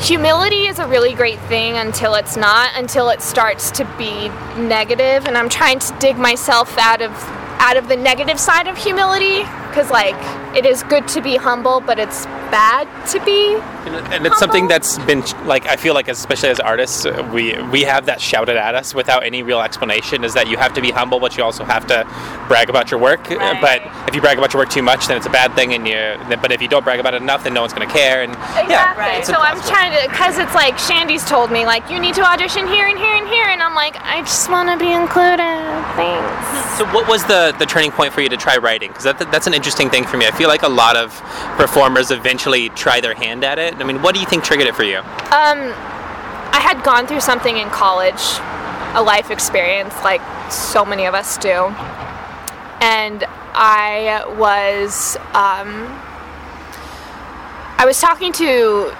[0.00, 4.28] Humility is a really great thing until it's not, until it starts to be
[4.60, 7.12] negative, and I'm trying to dig myself out of
[7.58, 10.14] out of the negative side of humility because like
[10.56, 13.56] it is good to be humble, but it's bad to be
[13.86, 17.82] and it's something that's been like I feel like especially as artists uh, we we
[17.82, 20.90] have that shouted at us without any real explanation is that you have to be
[20.90, 22.06] humble but you also have to
[22.48, 23.60] brag about your work Uh, Right.
[23.60, 25.86] but if you brag about your work too much then it's a bad thing and
[25.88, 28.22] you but if you don't brag about it enough then no one's going to care
[28.22, 28.70] and Exactly.
[28.72, 29.26] yeah Right.
[29.26, 32.66] So I'm trying to, because it's like Shandy's told me, like, you need to audition
[32.68, 35.38] here and here and here, and I'm like, I just want to be included.
[35.98, 36.78] Thanks.
[36.78, 38.88] So what was the, the turning point for you to try writing?
[38.90, 40.26] Because that, that's an interesting thing for me.
[40.26, 41.18] I feel like a lot of
[41.56, 43.74] performers eventually try their hand at it.
[43.76, 44.98] I mean, what do you think triggered it for you?
[44.98, 45.72] Um,
[46.52, 48.20] I had gone through something in college,
[48.92, 50.20] a life experience, like
[50.52, 51.72] so many of us do,
[52.82, 53.24] and
[53.54, 55.70] I was, um,
[57.78, 58.92] I was talking to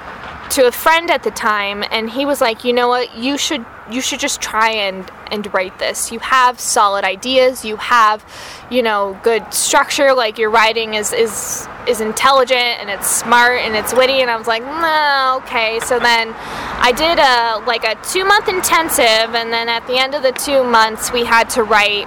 [0.50, 3.16] to a friend at the time and he was like you know what?
[3.16, 6.12] You should you should just try and and write this.
[6.12, 7.64] You have solid ideas.
[7.64, 8.24] You have
[8.70, 10.14] you know good structure.
[10.14, 14.20] Like your writing is is is intelligent and it's smart and it's witty.
[14.20, 15.80] And i was like no okay.
[15.80, 16.34] So then
[16.78, 20.32] i did a like a two month intensive and then at the end of the
[20.32, 22.06] two months we had to write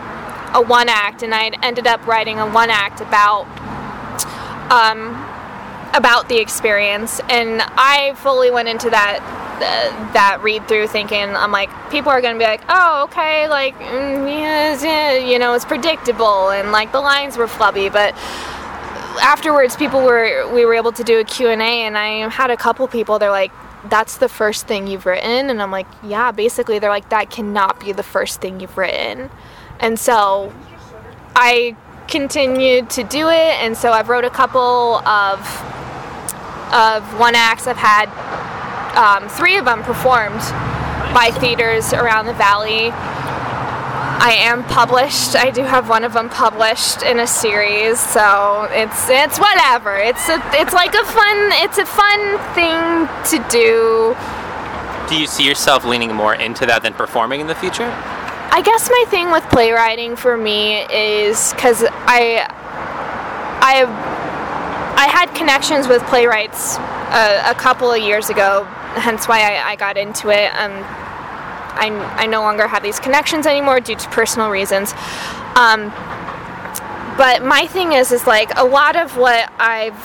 [0.54, 3.46] a one act and i ended up writing a one act about
[4.72, 5.27] um
[5.98, 9.20] about the experience and i fully went into that
[9.58, 13.76] uh, that read through thinking i'm like people are gonna be like oh okay like
[13.80, 18.14] mm, yeah, you know it's predictable and like the lines were flubby but
[19.22, 22.88] afterwards people were we were able to do a q&a and i had a couple
[22.88, 23.52] people they're like
[23.90, 25.50] that's the first thing you've written?
[25.50, 29.30] And i'm like yeah basically they're like that cannot be the first thing you've written.
[29.80, 30.54] And so
[31.36, 31.76] i
[32.08, 35.40] continued to do it and so i've wrote a couple of
[36.74, 38.08] of one acts i've had
[38.98, 40.42] um, three of them performed
[41.14, 42.92] by theaters around the valley
[44.20, 45.36] I am published.
[45.36, 49.96] I do have one of them published in a series, so it's it's whatever.
[49.96, 52.20] It's a, it's like a fun it's a fun
[52.56, 54.18] thing to do.
[55.08, 57.86] Do you see yourself leaning more into that than performing in the future?
[58.52, 62.48] I guess my thing with playwriting for me is because I
[63.62, 64.07] I I
[65.28, 68.64] had connections with playwrights a, a couple of years ago,
[68.96, 70.50] hence why I, I got into it.
[70.56, 70.72] Um,
[71.80, 74.94] I, I no longer have these connections anymore due to personal reasons.
[75.56, 75.90] Um,
[77.18, 79.96] but my thing is, is like a lot of what I've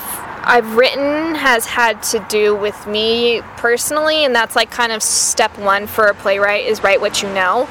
[0.44, 5.56] I've written has had to do with me personally, and that's like kind of step
[5.56, 7.68] one for a playwright is write what you know.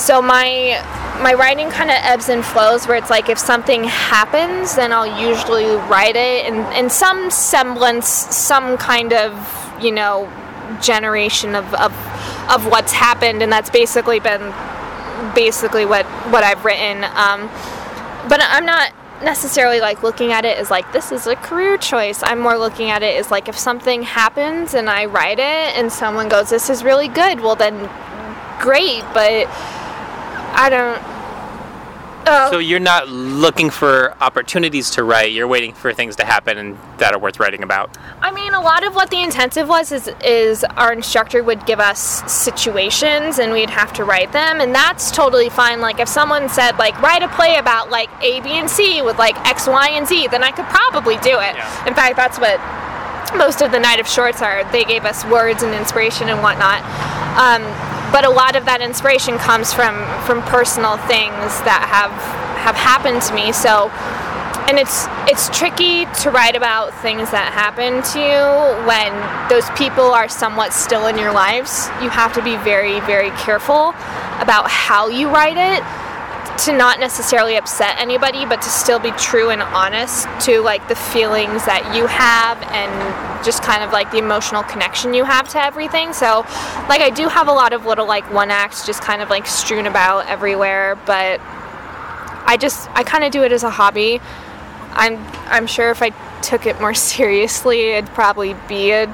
[0.00, 0.82] So my
[1.20, 5.20] my writing kind of ebbs and flows where it's like if something happens, then I'll
[5.20, 9.30] usually write it in, in some semblance, some kind of
[9.78, 10.32] you know
[10.80, 11.92] generation of, of
[12.50, 14.54] of what's happened, and that's basically been
[15.34, 17.04] basically what what I've written.
[17.04, 17.50] Um,
[18.26, 22.22] but I'm not necessarily like looking at it as like this is a career choice.
[22.22, 25.92] I'm more looking at it as like if something happens and I write it and
[25.92, 27.90] someone goes, "This is really good," well then
[28.62, 29.46] great, but
[30.52, 31.02] I don't.
[32.26, 35.32] Oh, So you're not looking for opportunities to write.
[35.32, 37.96] You're waiting for things to happen and that are worth writing about.
[38.20, 41.80] I mean, a lot of what the intensive was is is our instructor would give
[41.80, 45.80] us situations and we'd have to write them, and that's totally fine.
[45.80, 49.18] Like if someone said like write a play about like A, B, and C with
[49.18, 51.56] like X, Y, and Z, then I could probably do it.
[51.56, 51.88] Yeah.
[51.88, 52.60] In fact, that's what
[53.36, 54.70] most of the night of shorts are.
[54.72, 56.82] They gave us words and inspiration and whatnot.
[57.38, 57.62] Um,
[58.12, 59.94] but a lot of that inspiration comes from
[60.26, 62.14] from personal things that have
[62.60, 63.52] have happened to me.
[63.52, 63.90] So
[64.68, 69.10] and it's it's tricky to write about things that happen to you when
[69.48, 71.88] those people are somewhat still in your lives.
[72.02, 73.94] You have to be very very careful
[74.38, 75.82] about how you write it
[76.66, 80.94] to not necessarily upset anybody, but to still be true and honest to like the
[80.94, 85.62] feelings that you have and just kind of like the emotional connection you have to
[85.62, 86.12] everything.
[86.12, 86.40] So,
[86.88, 89.46] like, I do have a lot of little like one acts just kind of like
[89.46, 91.40] strewn about everywhere, but
[92.46, 94.20] I just I kind of do it as a hobby.
[94.92, 99.04] I'm I'm sure if I took it more seriously, it'd probably be a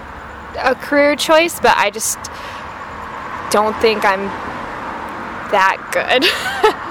[0.59, 2.19] a career choice, but I just
[3.51, 4.27] don't think I'm
[5.53, 6.25] that good.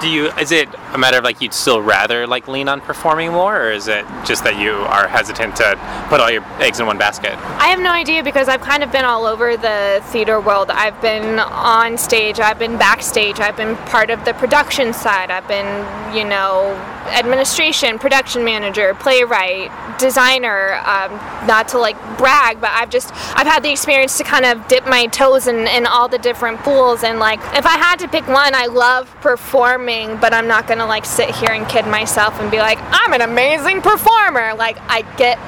[0.00, 0.28] Do you?
[0.40, 3.70] Is it a matter of like you'd still rather like lean on performing more, or
[3.70, 5.76] is it just that you are hesitant to
[6.08, 7.34] put all your eggs in one basket?
[7.60, 10.70] I have no idea because I've kind of been all over the theater world.
[10.70, 15.46] I've been on stage, I've been backstage, I've been part of the production side, I've
[15.46, 16.72] been, you know,
[17.08, 20.80] administration, production manager, playwright, designer.
[20.84, 21.12] Um,
[21.46, 24.86] not to like brag, but I've just I've had the experience to kind of dip
[24.86, 27.04] my toes in, in all the different pools.
[27.04, 30.85] And like, if I had to pick one, I love performing, but I'm not gonna
[30.86, 34.54] like sit here and kid myself and be like, I'm an amazing performer.
[34.54, 35.38] Like, I get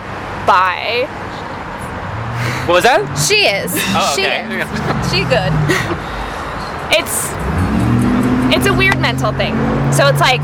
[0.46, 1.07] by.
[2.66, 3.01] What was that?
[3.16, 3.72] She is.
[3.96, 4.68] Oh, she is.
[5.09, 5.53] She good.
[6.92, 7.33] it's
[8.53, 9.57] it's a weird mental thing.
[9.92, 10.40] So it's like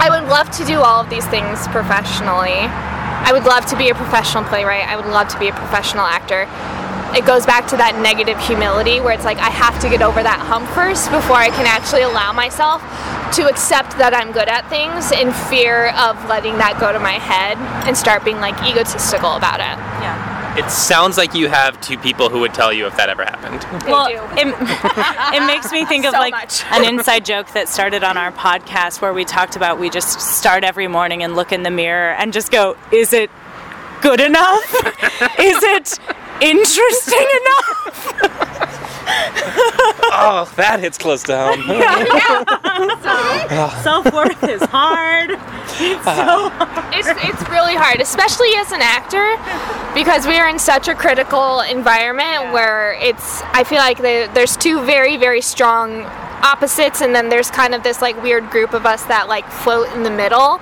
[0.00, 2.66] I would love to do all of these things professionally.
[2.66, 4.86] I would love to be a professional playwright.
[4.86, 6.46] I would love to be a professional actor.
[7.16, 10.22] It goes back to that negative humility where it's like I have to get over
[10.22, 12.82] that hump first before I can actually allow myself
[13.36, 17.16] to accept that I'm good at things in fear of letting that go to my
[17.16, 17.56] head
[17.88, 19.76] and start being like egotistical about it.
[20.04, 20.56] Yeah.
[20.58, 23.62] It sounds like you have two people who would tell you if that ever happened.
[23.82, 24.20] They well, do.
[24.40, 24.48] It,
[25.42, 26.64] it makes me think of So like much.
[26.70, 30.64] an inside joke that started on our podcast where we talked about we just start
[30.64, 33.30] every morning and look in the mirror and just go, is it
[34.02, 34.64] good enough?
[35.38, 35.98] is it
[36.40, 38.68] interesting enough?
[39.10, 41.60] oh, that hits close to home.
[43.82, 44.70] Self worth is uh-huh.
[44.70, 45.30] hard.
[46.94, 49.36] it's it's really hard, especially as an actor,
[49.94, 53.42] because we are in such a critical environment where it's.
[53.52, 56.02] I feel like the, there's two very very strong
[56.42, 59.88] opposites, and then there's kind of this like weird group of us that like float
[59.94, 60.60] in the middle.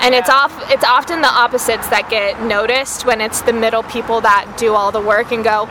[0.00, 0.52] And it's off.
[0.70, 4.92] It's often the opposites that get noticed when it's the middle people that do all
[4.92, 5.66] the work and go,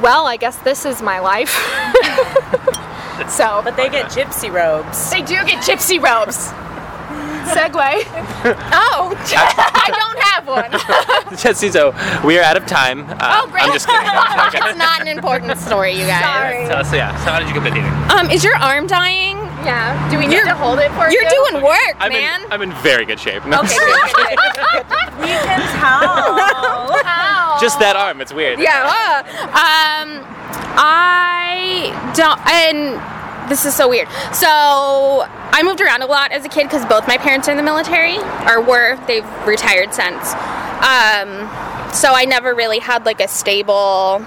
[0.00, 1.50] "Well, I guess this is my life."
[3.28, 5.10] so, But they get gypsy robes.
[5.10, 6.52] they do get gypsy robes.
[7.48, 7.74] Segue.
[8.72, 11.36] oh, I don't have one.
[11.38, 11.92] Jesse, so
[12.24, 13.06] we are out of time.
[13.08, 13.64] Uh, Oh, great.
[13.64, 14.06] I'm just kidding.
[14.06, 14.50] I'm.
[14.54, 16.22] It's not an important story, you guys.
[16.22, 16.66] Sorry.
[16.84, 18.12] So, so yeah, so how did you get into theater?
[18.18, 19.38] Um, is your arm dying?
[19.64, 20.10] Yeah.
[20.10, 21.26] Do we need You're- to hold it for You're you?
[21.28, 22.42] Are doing work, I'm man.
[22.44, 23.44] in, I'm in very good shape.
[23.46, 24.86] No, okay, good, good, good.
[25.18, 27.02] We can tell.
[27.04, 27.58] How?
[27.60, 28.20] just that arm.
[28.20, 28.60] It's weird.
[28.60, 28.86] Yeah.
[28.86, 30.24] uh, um,
[30.78, 34.06] I don't, and this is so weird.
[34.32, 37.56] So I moved around a lot as a kid because both my parents are in
[37.56, 38.16] the military,
[38.46, 38.96] or were.
[39.06, 40.32] They've retired since.
[40.78, 41.50] Um,
[41.92, 44.24] so I never really had like a stable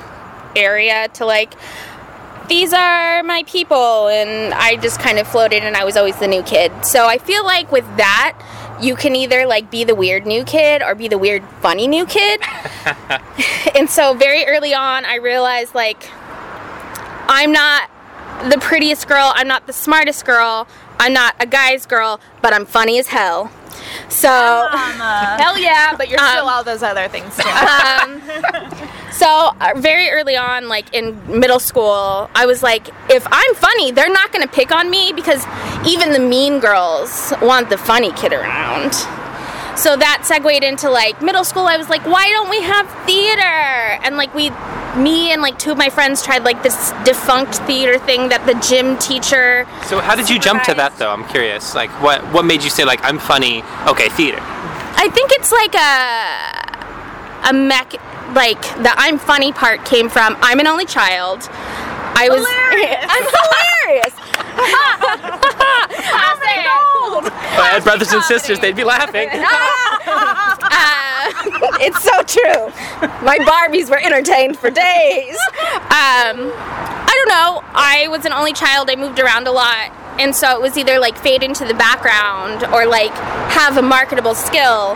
[0.56, 1.54] area to like.
[2.48, 6.28] These are my people, and I just kind of floated, and I was always the
[6.28, 6.72] new kid.
[6.86, 8.38] So I feel like with that,
[8.82, 12.06] you can either like be the weird new kid or be the weird funny new
[12.06, 12.42] kid.
[13.76, 16.10] and so very early on i realized like
[17.28, 17.90] i'm not
[18.50, 20.68] the prettiest girl i'm not the smartest girl
[21.00, 23.52] i'm not a guy's girl but i'm funny as hell
[24.10, 27.50] so Hell yeah, but you're still Um, all those other things too.
[27.50, 28.22] um,
[29.12, 29.28] so
[29.60, 34.10] uh, very early on like in middle school i was like if i'm funny they're
[34.12, 35.46] not going to pick on me because
[35.86, 38.92] even the mean girls want the funny kid around
[39.82, 43.42] so that segued into like middle school i was like why don't we have theater
[44.06, 44.52] and like we
[44.96, 48.54] me and like two of my friends tried like this defunct theater thing that the
[48.68, 51.12] gym teacher So how did you jump to that though?
[51.12, 51.74] I'm curious.
[51.76, 53.64] Like what what made you say like I'm funny?
[53.88, 54.40] Okay, theater.
[54.42, 57.94] I think it's like a a mech
[58.36, 61.48] like the I'm funny part came from I'm an only child.
[62.14, 63.06] I was hilarious.
[63.16, 64.14] I'm hilarious.
[67.52, 69.30] If I had brothers and sisters, they'd be laughing.
[69.32, 69.42] Uh,
[71.82, 72.72] it's so true.
[73.26, 75.38] My Barbies were entertained for days.
[75.92, 77.64] Um, I don't know.
[77.74, 78.90] I was an only child.
[78.90, 79.92] I moved around a lot.
[80.20, 83.12] And so it was either like fade into the background or like
[83.52, 84.96] have a marketable skill.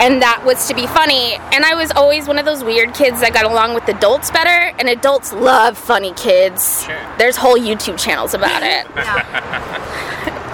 [0.00, 1.34] And that was to be funny.
[1.52, 4.74] And I was always one of those weird kids that got along with adults better.
[4.78, 6.84] And adults love funny kids.
[6.84, 7.14] Sure.
[7.18, 8.86] There's whole YouTube channels about it.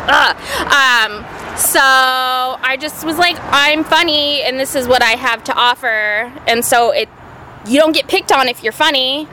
[0.09, 0.37] Ugh.
[0.67, 1.25] Um,
[1.57, 6.33] so I just was like, I'm funny, and this is what I have to offer.
[6.47, 7.09] And so it,
[7.67, 9.29] you don't get picked on if you're funny.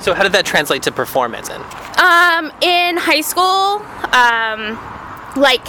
[0.00, 1.60] So how did that translate to performance then?
[1.60, 3.82] Um, in high school,
[4.14, 4.78] um,
[5.36, 5.64] like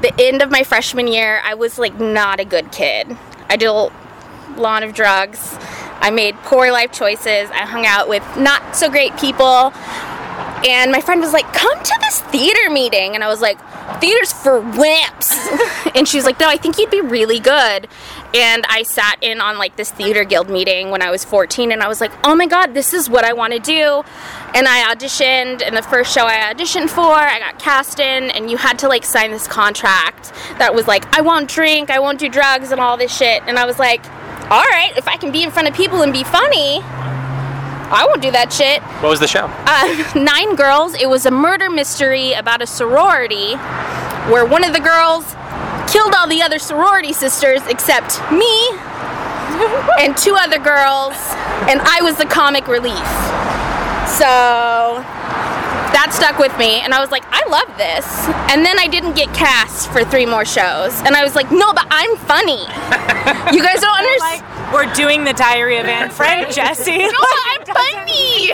[0.00, 3.16] the end of my freshman year, I was like not a good kid.
[3.48, 3.90] I did a
[4.56, 5.56] lot of drugs.
[6.00, 7.50] I made poor life choices.
[7.50, 9.72] I hung out with not so great people.
[10.66, 13.58] And my friend was like, "Come to this theater meeting." And I was like,
[14.00, 17.88] "Theater's for wimps." and she was like, "No, I think you'd be really good."
[18.34, 21.82] And I sat in on like this theater guild meeting when I was 14 and
[21.82, 24.02] I was like, "Oh my god, this is what I want to do."
[24.54, 28.50] And I auditioned and the first show I auditioned for, I got cast in and
[28.50, 32.18] you had to like sign this contract that was like, "I won't drink, I won't
[32.18, 34.04] do drugs and all this shit." And I was like,
[34.50, 36.82] "All right, if I can be in front of people and be funny,
[37.90, 39.46] I won't do that shit." What was the show?
[39.66, 40.94] uh, Nine Girls.
[40.94, 43.54] It was a murder mystery about a sorority
[44.32, 45.24] where one of the girls
[45.90, 48.52] killed all the other sorority sisters except me
[50.00, 51.14] and two other girls,
[51.68, 53.08] and I was the comic relief.
[54.08, 55.02] So
[55.98, 58.06] that stuck with me, and I was like, I love this.
[58.54, 61.72] And then I didn't get cast for three more shows, and I was like, no,
[61.72, 62.66] but I'm funny.
[63.52, 64.42] You guys don't understand.
[64.42, 66.96] Like we're doing the Diary of Anne Frank, Jesse.
[66.96, 68.52] No, I'm funny.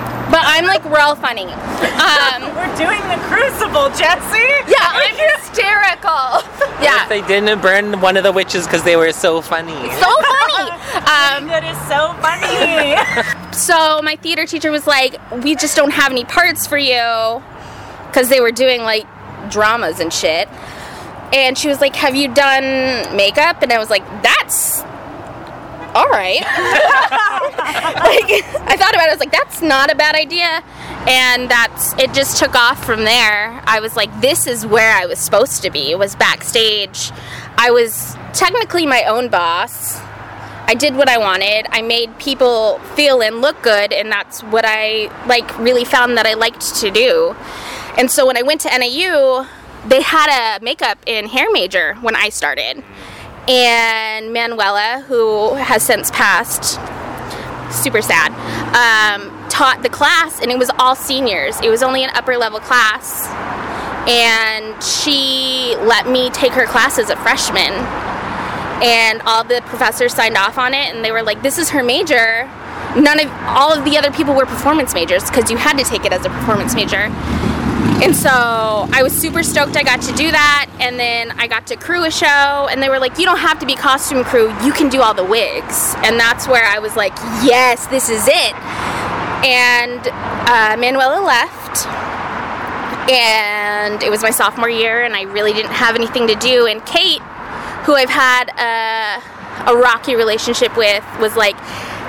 [0.34, 1.46] but I'm like real funny.
[1.46, 4.50] Um, We're doing the Crucible, Jesse.
[4.66, 6.42] yeah, I'm hysterical.
[6.82, 7.04] yeah.
[7.04, 9.72] If They didn't burn one of the witches because they were so funny.
[9.72, 10.70] so funny.
[10.94, 13.52] Um, That is so funny.
[13.56, 17.42] so my theater teacher was like, "We just don't have any parts for you,"
[18.08, 19.06] because they were doing like
[19.50, 20.48] dramas and shit.
[21.32, 24.82] And she was like, "Have you done makeup?" And I was like, "That's
[25.94, 28.30] all right." like
[28.66, 29.10] I thought about it.
[29.10, 30.62] I was like, "That's not a bad idea."
[31.06, 32.12] And that's it.
[32.14, 33.62] Just took off from there.
[33.66, 37.10] I was like, "This is where I was supposed to be." Was backstage.
[37.56, 40.00] I was technically my own boss.
[40.66, 41.66] I did what I wanted.
[41.70, 46.26] I made people feel and look good, and that's what I like really found that
[46.26, 47.36] I liked to do.
[47.98, 49.46] And so when I went to NAU,
[49.86, 52.82] they had a makeup and hair major when I started.
[53.48, 56.80] And Manuela, who has since passed,
[57.70, 58.32] super sad,
[58.72, 61.60] um, taught the class, and it was all seniors.
[61.60, 63.26] It was only an upper level class.
[64.08, 67.72] And she let me take her class as a freshman
[68.82, 71.82] and all the professors signed off on it and they were like this is her
[71.82, 72.44] major
[72.96, 76.04] none of all of the other people were performance majors because you had to take
[76.04, 77.08] it as a performance major
[78.02, 80.70] and so i was super stoked i got to do that.
[80.80, 83.58] And then i got to crew a show and they were like you don't have
[83.60, 84.48] to be costume crew.
[84.64, 85.94] You can do all the wigs.
[85.98, 88.54] And that's where i was like yes this is it.
[89.44, 90.00] And
[90.48, 91.86] uh, manuela left
[93.10, 96.66] and it was my sophomore year and i really didn't have anything to do.
[96.66, 97.22] And kate
[97.84, 101.58] who I've had a, a rocky relationship with, was like,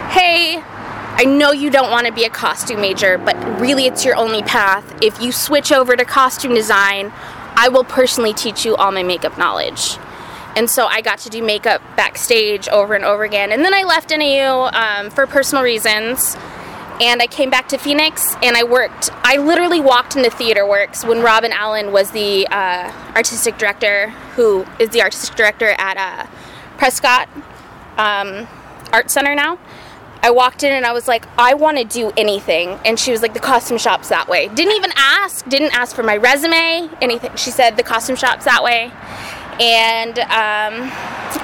[0.09, 0.63] hey,
[1.17, 4.43] I know you don't want to be a costume major, but really it's your only
[4.43, 5.01] path.
[5.01, 7.13] If you switch over to costume design,
[7.55, 9.97] I will personally teach you all my makeup knowledge.
[10.57, 13.53] And so I got to do makeup backstage over and over again.
[13.53, 16.35] And then I left NAU um, for personal reasons.
[16.99, 19.09] And I came back to Phoenix and I worked.
[19.13, 24.65] I literally walked into Theater Works when Robin Allen was the uh, artistic director, who
[24.79, 26.29] is the artistic director at uh,
[26.77, 27.29] Prescott
[27.97, 28.47] um,
[28.91, 29.57] Art Center now.
[30.25, 32.79] I walked in and I was like, I want to do anything.
[32.83, 34.47] And she was like, the costume shop's that way.
[34.47, 37.35] Didn't even ask, didn't ask for my resume, anything.
[37.35, 38.91] She said, the costume shop's that way.
[39.59, 40.89] And um,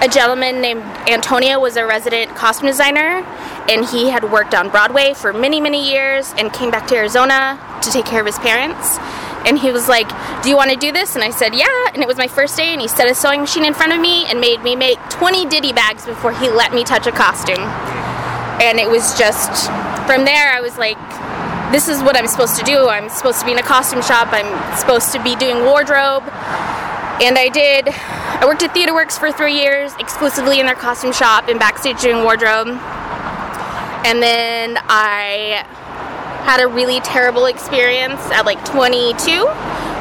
[0.01, 3.23] a gentleman named Antonio was a resident costume designer,
[3.69, 7.59] and he had worked on Broadway for many, many years and came back to Arizona
[7.83, 8.97] to take care of his parents.
[9.45, 10.09] And he was like,
[10.41, 11.13] Do you want to do this?
[11.13, 11.67] And I said, Yeah.
[11.93, 13.99] And it was my first day, and he set a sewing machine in front of
[13.99, 18.00] me and made me make 20 ditty bags before he let me touch a costume.
[18.61, 19.49] And it was just,
[20.05, 20.99] from there, I was like,
[21.71, 22.87] This is what I'm supposed to do.
[22.87, 26.23] I'm supposed to be in a costume shop, I'm supposed to be doing wardrobe.
[27.21, 31.49] And I did, I worked at TheaterWorks for three years, exclusively in their costume shop
[31.49, 32.67] and backstage doing wardrobe.
[34.05, 35.65] And then I
[36.45, 39.45] had a really terrible experience at like 22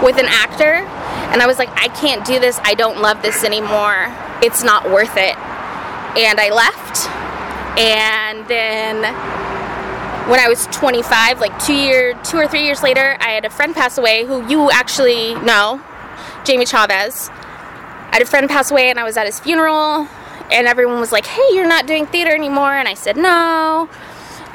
[0.03, 0.85] with an actor.
[1.33, 2.59] And I was like, I can't do this.
[2.65, 4.09] I don't love this anymore.
[4.43, 5.37] It's not worth it.
[6.17, 7.30] And I left.
[7.79, 8.97] And then
[10.29, 13.51] when I was 25, like two year, two or three years later, I had a
[13.51, 15.81] friend pass away who you actually know,
[16.45, 17.31] Jamie Chavez.
[17.31, 20.09] I had a friend pass away, and I was at his funeral,
[20.51, 23.89] and everyone was like, "Hey, you're not doing theater anymore," and I said no.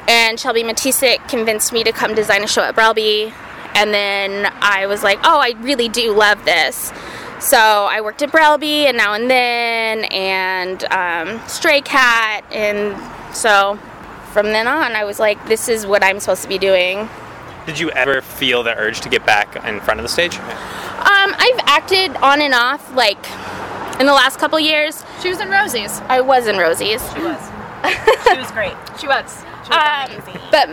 [0.08, 3.32] And Shelby Maticic convinced me to come design a show at Brelby,
[3.74, 6.92] and then I was like, "Oh, I really do love this."
[7.38, 12.96] So I worked at Brelby and now and then, and um, Stray Cat, and
[13.34, 13.76] so
[14.32, 17.08] from then on, I was like, "This is what I'm supposed to be doing."
[17.66, 20.36] Did you ever feel the urge to get back in front of the stage?
[20.38, 23.18] Um, I've acted on and off like
[24.00, 25.04] in the last couple years.
[25.20, 26.00] She was in Rosie's.
[26.08, 27.50] I was in Rosie's, She was.
[28.30, 28.74] she was great.
[29.00, 29.44] She was.
[29.64, 30.40] She was Um, amazing.
[30.50, 30.68] but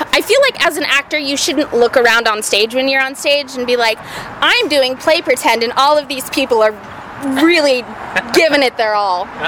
[0.12, 3.14] I feel like as an actor, you shouldn't look around on stage when you're on
[3.14, 3.98] stage and be like,
[4.40, 6.72] "I'm doing play pretend," and all of these people are
[7.42, 7.84] really
[8.32, 9.24] giving it their all.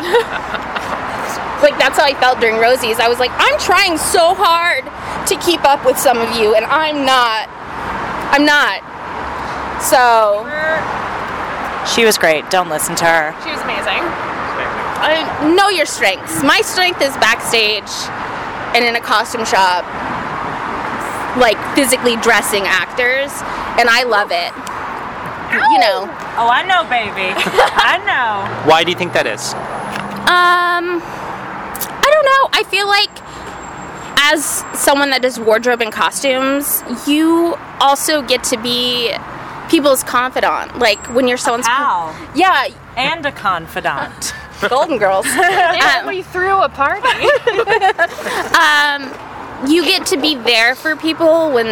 [1.62, 2.98] like that's how I felt during Rosie's.
[2.98, 4.84] I was like, I'm trying so hard
[5.28, 7.48] to keep up with some of you, and I'm not.
[8.32, 8.80] I'm not.
[9.82, 10.44] So
[11.94, 12.48] She was great.
[12.50, 13.34] Don't listen to her.
[13.42, 14.00] She was amazing.
[15.02, 16.42] I know your strengths.
[16.42, 17.90] My strength is backstage
[18.74, 19.84] and in a costume shop,
[21.38, 23.32] like physically dressing actors,
[23.78, 24.52] and I love it.
[25.72, 26.08] You know.
[26.40, 27.32] Oh, I know, baby.
[27.36, 28.68] I know.
[28.70, 29.52] Why do you think that is?
[30.22, 32.48] Um, I don't know.
[32.52, 33.10] I feel like
[34.32, 39.12] as someone that does wardrobe and costumes, you also get to be
[39.68, 40.78] people's confidant.
[40.78, 42.14] Like when you're someone's pal.
[42.34, 44.34] yeah, And a confidant.
[44.68, 45.26] Golden Girls.
[45.32, 47.08] And we threw a party.
[48.56, 49.10] um,
[49.68, 51.66] you get to be there for people when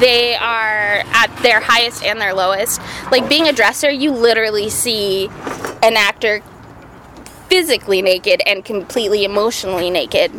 [0.00, 2.80] they are at their highest and their lowest.
[3.10, 5.28] Like being a dresser, you literally see
[5.82, 6.42] an actor
[7.48, 10.32] physically naked and completely emotionally naked.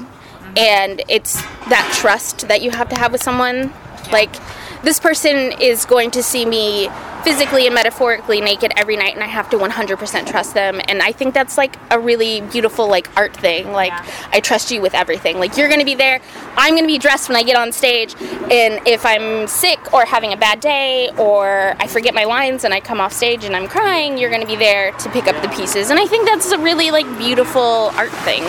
[0.55, 1.35] And it's
[1.69, 3.71] that trust that you have to have with someone.
[4.11, 4.35] Like,
[4.83, 6.89] this person is going to see me
[7.23, 10.79] physically and metaphorically naked every night, and I have to 100% trust them.
[10.87, 13.73] And I think that's like a really beautiful, like, art thing.
[13.73, 14.05] Like, Yeah.
[14.31, 15.39] I trust you with everything.
[15.39, 16.21] Like, you're gonna be there,
[16.55, 18.15] I'm gonna be dressed when I get on stage,
[18.49, 22.73] and if I'm sick or having a bad day, or I forget my lines and
[22.73, 25.49] I come off stage and I'm crying, you're gonna be there to pick up the
[25.49, 25.89] pieces.
[25.89, 28.43] And I think that's a really, like, beautiful art thing.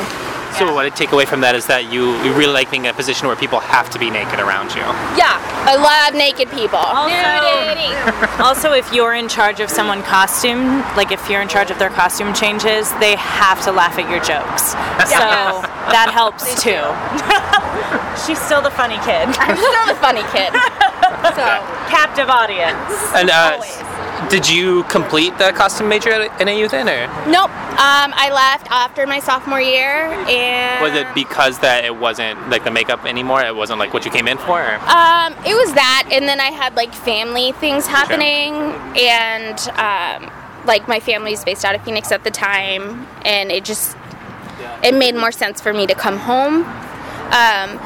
[0.59, 2.91] So what I take away from that is that you, you really like being in
[2.91, 4.83] a position where people have to be naked around you.
[5.15, 6.83] Yeah, I love naked people.
[6.83, 11.79] Also, also, if you're in charge of someone costume, like if you're in charge of
[11.79, 14.75] their costume changes, they have to laugh at your jokes.
[15.07, 15.19] So
[15.95, 16.83] that helps too.
[18.27, 19.31] She's still the funny kid.
[19.39, 20.51] I'm still the funny kid.
[21.39, 21.47] So,
[21.89, 22.91] Captive audience.
[23.15, 23.98] And uh, Always.
[24.31, 27.51] Did you complete the costume major at NAU then, or nope.
[27.79, 32.65] Um, I left after my sophomore year, and was it because that it wasn't like
[32.65, 33.43] the makeup anymore?
[33.43, 34.61] It wasn't like what you came in for.
[34.61, 34.75] Or?
[34.75, 38.53] Um, it was that, and then I had like family things happening,
[38.99, 40.31] and um,
[40.67, 43.97] like my family's based out of Phoenix at the time, and it just
[44.83, 46.65] it made more sense for me to come home.
[47.29, 47.79] Um,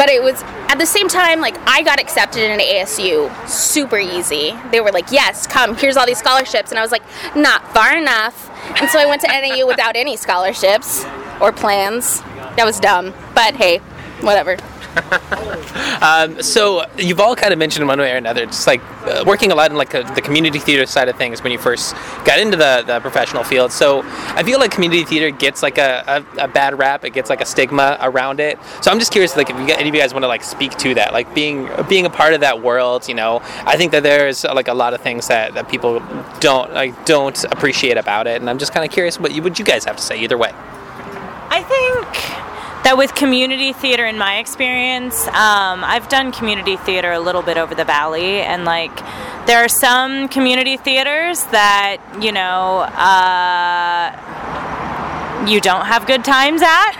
[0.00, 4.56] but it was at the same time like I got accepted into ASU super easy.
[4.70, 5.76] They were like, "Yes, come.
[5.76, 7.02] Here's all these scholarships," and I was like,
[7.36, 8.48] "Not far enough."
[8.80, 11.04] And so I went to NAU without any scholarships
[11.38, 12.22] or plans.
[12.56, 13.82] That was dumb, but hey,
[14.22, 14.56] whatever.
[16.00, 19.52] Um, so you've all kind of mentioned one way or another, just like uh, working
[19.52, 22.38] a lot in like uh the community theater side of things when you first got
[22.38, 23.70] into the, the professional field.
[23.70, 27.04] So I feel like community theater gets like a, a, a bad rap.
[27.04, 28.58] It gets like a stigma around it.
[28.80, 30.76] So I'm just curious, like if you, any of you guys want to like speak
[30.78, 33.06] to that, like being being a part of that world.
[33.06, 36.00] You know, I think that there's uh, like a lot of things that, that people
[36.40, 39.58] don't like don't appreciate about it, and I'm just kind of curious what you what
[39.58, 40.52] you guys have to say either way.
[41.52, 47.20] I think that with community theater, in my experience, um, I've done community theater a
[47.20, 48.96] little bit over the valley, and like
[49.46, 54.16] there are some community theaters that you know uh,
[55.46, 56.92] you don't have good times at,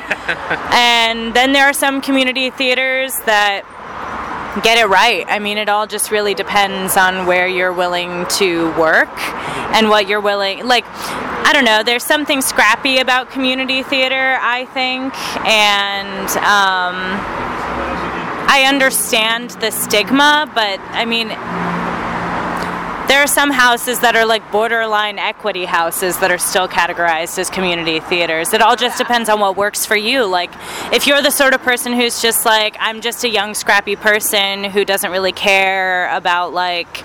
[0.75, 3.65] and then there are some community theaters that
[4.63, 5.25] get it right.
[5.29, 9.09] I mean, it all just really depends on where you're willing to work
[9.75, 10.67] and what you're willing.
[10.67, 10.85] Like,
[11.51, 11.83] I don't know.
[11.83, 15.13] There's something scrappy about community theater, I think,
[15.45, 16.95] and um,
[18.49, 21.27] I understand the stigma, but I mean.
[23.09, 27.51] There are some houses that are like borderline equity houses that are still categorized as
[27.51, 28.53] community theaters.
[28.53, 30.27] It all just depends on what works for you.
[30.27, 30.53] Like,
[30.93, 34.63] if you're the sort of person who's just like, I'm just a young, scrappy person
[34.63, 37.03] who doesn't really care about like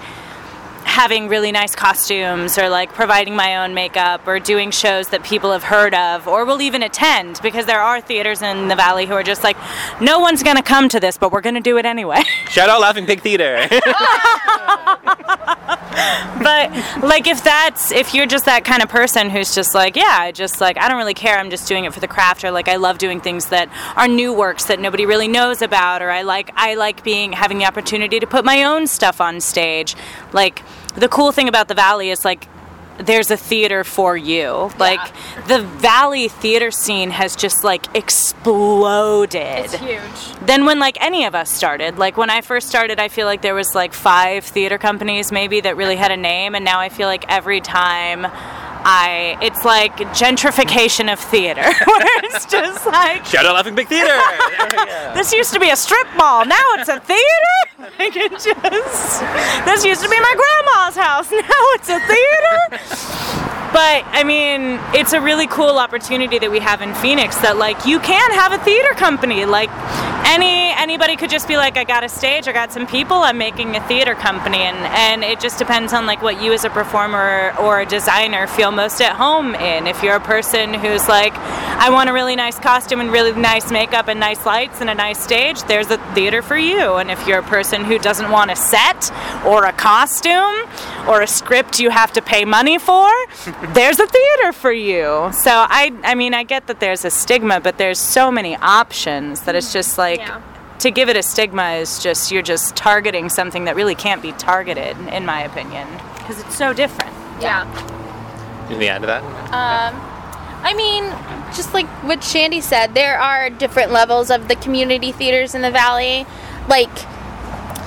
[0.86, 5.52] having really nice costumes or like providing my own makeup or doing shows that people
[5.52, 9.14] have heard of or will even attend because there are theaters in the valley who
[9.14, 9.58] are just like
[10.00, 12.70] no one's going to come to this but we're going to do it anyway Shout
[12.70, 13.68] out Laughing Pig Theater.
[16.44, 16.72] but
[17.04, 20.32] like if that's if you're just that kind of person who's just like yeah i
[20.32, 22.68] just like i don't really care i'm just doing it for the craft or like
[22.68, 26.22] i love doing things that are new works that nobody really knows about or i
[26.22, 29.96] like i like being having the opportunity to put my own stuff on stage.
[30.34, 30.64] Like
[30.96, 32.48] the cool thing about the valley is like
[32.98, 34.72] there's a theater for you.
[34.80, 35.00] Like
[35.48, 39.42] the Valley theater scene has just like exploded.
[39.66, 40.40] It's huge.
[40.46, 43.42] Then when like any of us started, like when I first started, I feel like
[43.42, 46.90] there was like five theater companies maybe that really had a name, and now I
[46.90, 48.28] feel like every time.
[48.88, 54.14] I, it's like gentrification of theater, where it's just like Shout out Laughing Pig Theater!
[54.60, 55.12] There we go.
[55.16, 56.46] this used to be a strip mall.
[56.46, 57.22] Now it's a theater.
[58.00, 58.46] Like it just.
[59.66, 61.30] This used to be my grandma's house.
[61.32, 62.85] Now it's a theater.
[62.90, 67.36] But I mean, it's a really cool opportunity that we have in Phoenix.
[67.38, 69.46] That like you can have a theater company.
[69.46, 69.70] Like
[70.26, 73.38] any anybody could just be like, I got a stage, I got some people, I'm
[73.38, 76.70] making a theater company, and and it just depends on like what you as a
[76.70, 79.88] performer or a designer feel most at home in.
[79.88, 81.34] If you're a person who's like,
[81.78, 84.96] I want a really nice costume and really nice makeup and nice lights and a
[84.96, 86.96] nice stage, there's a theater for you.
[86.96, 89.12] And if you're a person who doesn't want a set
[89.46, 90.56] or a costume
[91.08, 93.10] or a script you have to pay money for,
[93.74, 95.30] there's a theater for you.
[95.34, 99.42] So I I mean I get that there's a stigma, but there's so many options
[99.42, 100.42] that it's just like Yeah.
[100.80, 104.32] to give it a stigma is just you're just targeting something that really can't be
[104.34, 105.88] targeted in my opinion
[106.18, 107.14] because it's so different.
[107.42, 107.64] Yeah.
[108.70, 109.24] In the end of that?
[109.54, 109.94] Um,
[110.64, 111.04] I mean,
[111.56, 115.70] just like what Shandy said, there are different levels of the community theaters in the
[115.72, 116.26] valley.
[116.68, 116.90] Like,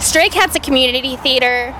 [0.00, 1.74] Stray Cat's a community theater,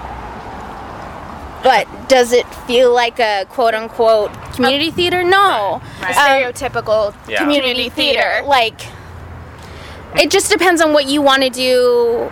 [1.63, 5.23] but does it feel like a quote unquote community theater?
[5.23, 5.81] No.
[6.03, 6.17] Right.
[6.17, 7.39] Um, Stereotypical Yeah.
[7.39, 8.21] community community theater.
[8.21, 8.47] theater.
[8.49, 8.81] Like,
[10.17, 12.31] it just depends on what you want to do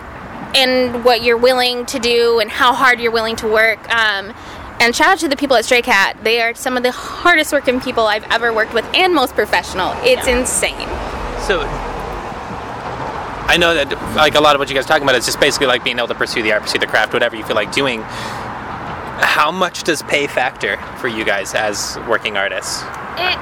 [0.55, 3.79] and what you're willing to do and how hard you're willing to work.
[3.93, 4.33] Um,
[4.79, 6.17] and shout out to the people at Stray Cat.
[6.23, 9.93] They are some of the hardest working people I've ever worked with and most professional.
[10.03, 10.87] It's insane.
[11.45, 11.61] So,
[13.49, 15.39] I know that like a lot of what you guys are talking about is just
[15.39, 17.71] basically like being able to pursue the art, pursue the craft, whatever you feel like
[17.71, 18.01] doing.
[18.01, 22.83] How much does pay factor for you guys as working artists?
[23.17, 23.39] it,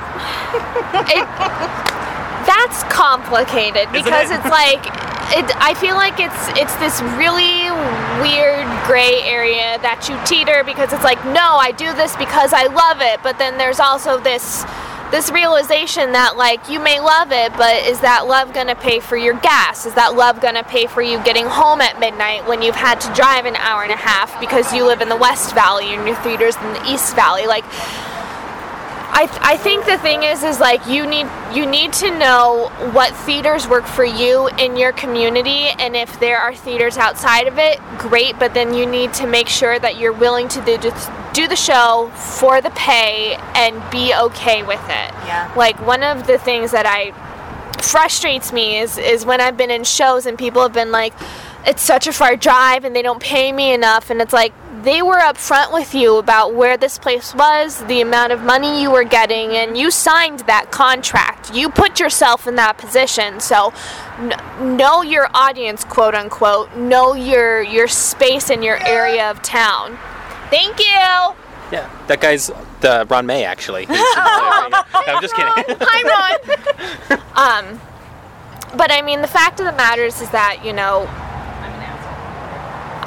[1.20, 2.15] it
[2.46, 4.40] that's complicated because it?
[4.40, 4.86] it's like
[5.34, 7.66] it, I feel like it's it's this really
[8.22, 12.68] weird gray area that you teeter because it's like no I do this because I
[12.68, 13.22] love it.
[13.24, 14.64] But then there's also this
[15.12, 19.00] this realization that like you may love it but is that love going to pay
[19.00, 19.86] for your gas?
[19.86, 23.00] Is that love going to pay for you getting home at midnight when you've had
[23.02, 26.08] to drive an hour and a half because you live in the west valley and
[26.08, 27.46] your theater's in the east valley?
[27.48, 27.66] Like
[29.08, 33.16] I, I think the thing is is like you need you need to know what
[33.26, 37.80] theaters work for you in your community and if there are theaters outside of it
[37.98, 40.78] great but then you need to make sure that you're willing to do,
[41.34, 45.52] do the show for the pay and be okay with it Yeah.
[45.56, 47.12] like one of the things that I
[47.82, 51.14] frustrates me is is when I've been in shows and people have been like
[51.66, 54.54] it's such a far drive and they don't pay me enough and it's like
[54.86, 58.92] they were upfront with you about where this place was, the amount of money you
[58.92, 61.54] were getting, and you signed that contract.
[61.54, 63.40] You put yourself in that position.
[63.40, 63.74] So,
[64.18, 66.76] kn- know your audience, quote unquote.
[66.76, 69.98] Know your your space and your area of town.
[70.52, 71.36] Thank you.
[71.72, 73.88] Yeah, that guy's the Ron May actually.
[74.66, 75.52] No, I'm just kidding.
[75.82, 76.40] Hi,
[77.10, 77.20] Ron.
[77.76, 77.82] um,
[78.78, 81.08] but I mean, the fact of the matter is, is that you know,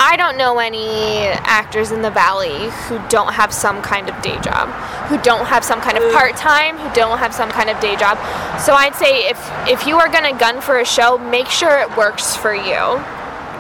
[0.01, 4.41] I don't know any actors in the valley who don't have some kind of day
[4.41, 4.69] job,
[5.09, 7.97] who don't have some kind of part time, who don't have some kind of day
[7.97, 8.17] job.
[8.61, 11.97] So I'd say if if you are gonna gun for a show, make sure it
[11.97, 13.03] works for you.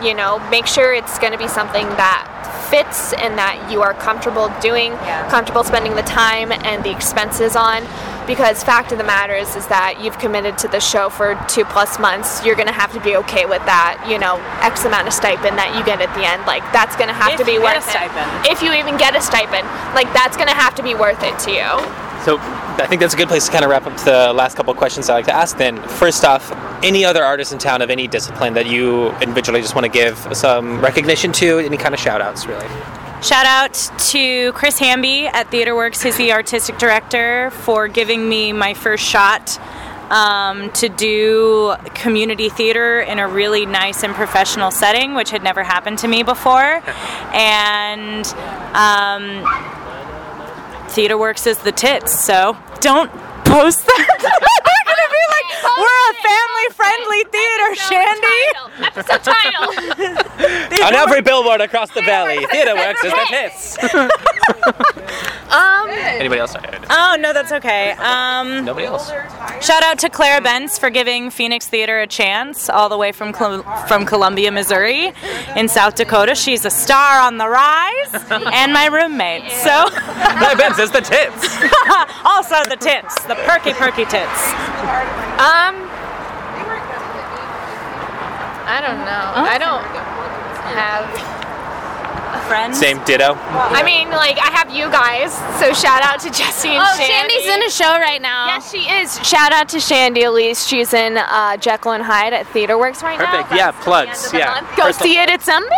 [0.02, 2.26] You know, make sure it's gonna be something that
[2.70, 5.28] fits and that you are comfortable doing, Yeah.
[5.30, 7.82] comfortable spending the time and the expenses on.
[8.26, 11.64] Because fact of the matter is, is that you've committed to the show for two
[11.64, 12.44] plus months.
[12.44, 14.04] You're gonna have to be okay with that.
[14.06, 16.44] You know, X amount of stipend that you get at the end.
[16.46, 17.94] Like that's gonna have If to be you get a worth
[18.44, 18.50] it.
[18.52, 21.50] If you even get a stipend, like that's gonna have to be worth it to
[21.50, 21.66] you.
[22.24, 22.36] So
[22.76, 24.76] I think that's a good place to kind of wrap up the last couple of
[24.76, 25.56] questions I like to ask.
[25.56, 29.74] Then, first off, any other artists in town of any discipline that you individually just
[29.74, 31.58] want to give some recognition to?
[31.58, 32.66] Any kind of shout outs, really?
[33.22, 33.74] Shout out
[34.10, 39.58] to Chris Hamby at TheaterWorks, He's the artistic director, for giving me my first shot
[40.10, 45.64] um, to do community theater in a really nice and professional setting, which had never
[45.64, 46.62] happened to me before.
[47.32, 48.24] and
[48.74, 49.42] um,
[50.88, 53.10] TheaterWorks is the tits, so don't
[53.44, 54.74] post that.
[55.48, 58.42] We're gonna be like, we're a family-friendly theater, Shandy.
[58.84, 59.68] Episode title.
[60.86, 63.78] On every billboard across the valley, Theater Works is the tits.
[65.48, 66.54] Um, Anybody else?
[66.90, 67.92] Oh no, that's okay.
[67.92, 69.08] Um, Nobody else.
[69.64, 73.32] shout out to Clara Benz for giving Phoenix Theater a chance, all the way from
[73.32, 75.10] Col- from Columbia, Missouri,
[75.56, 76.34] in South Dakota.
[76.34, 79.50] She's a star on the rise, and my roommate.
[79.50, 81.56] So Hi, Ben is the tits.
[82.26, 84.52] also the tits, the perky perky tits.
[85.38, 85.74] Um,
[88.66, 89.32] I don't know.
[89.36, 89.84] I don't
[90.74, 91.37] have.
[92.48, 92.78] Friends.
[92.78, 93.34] Same ditto.
[93.36, 97.04] I mean, like I have you guys, so shout out to Jesse and Shandy.
[97.04, 97.34] Oh, Shandy.
[97.34, 98.46] Shandy's in a show right now.
[98.46, 99.26] Yes, she is.
[99.28, 100.66] Shout out to Shandy Elise.
[100.66, 103.30] She's in uh, Jekyll and Hyde at TheaterWorks right now.
[103.42, 103.54] Perfect.
[103.54, 104.30] Yeah, plugs.
[104.30, 104.76] the end of the Yeah.
[104.76, 105.28] Go First of- see it.
[105.30, 105.68] It's amazing.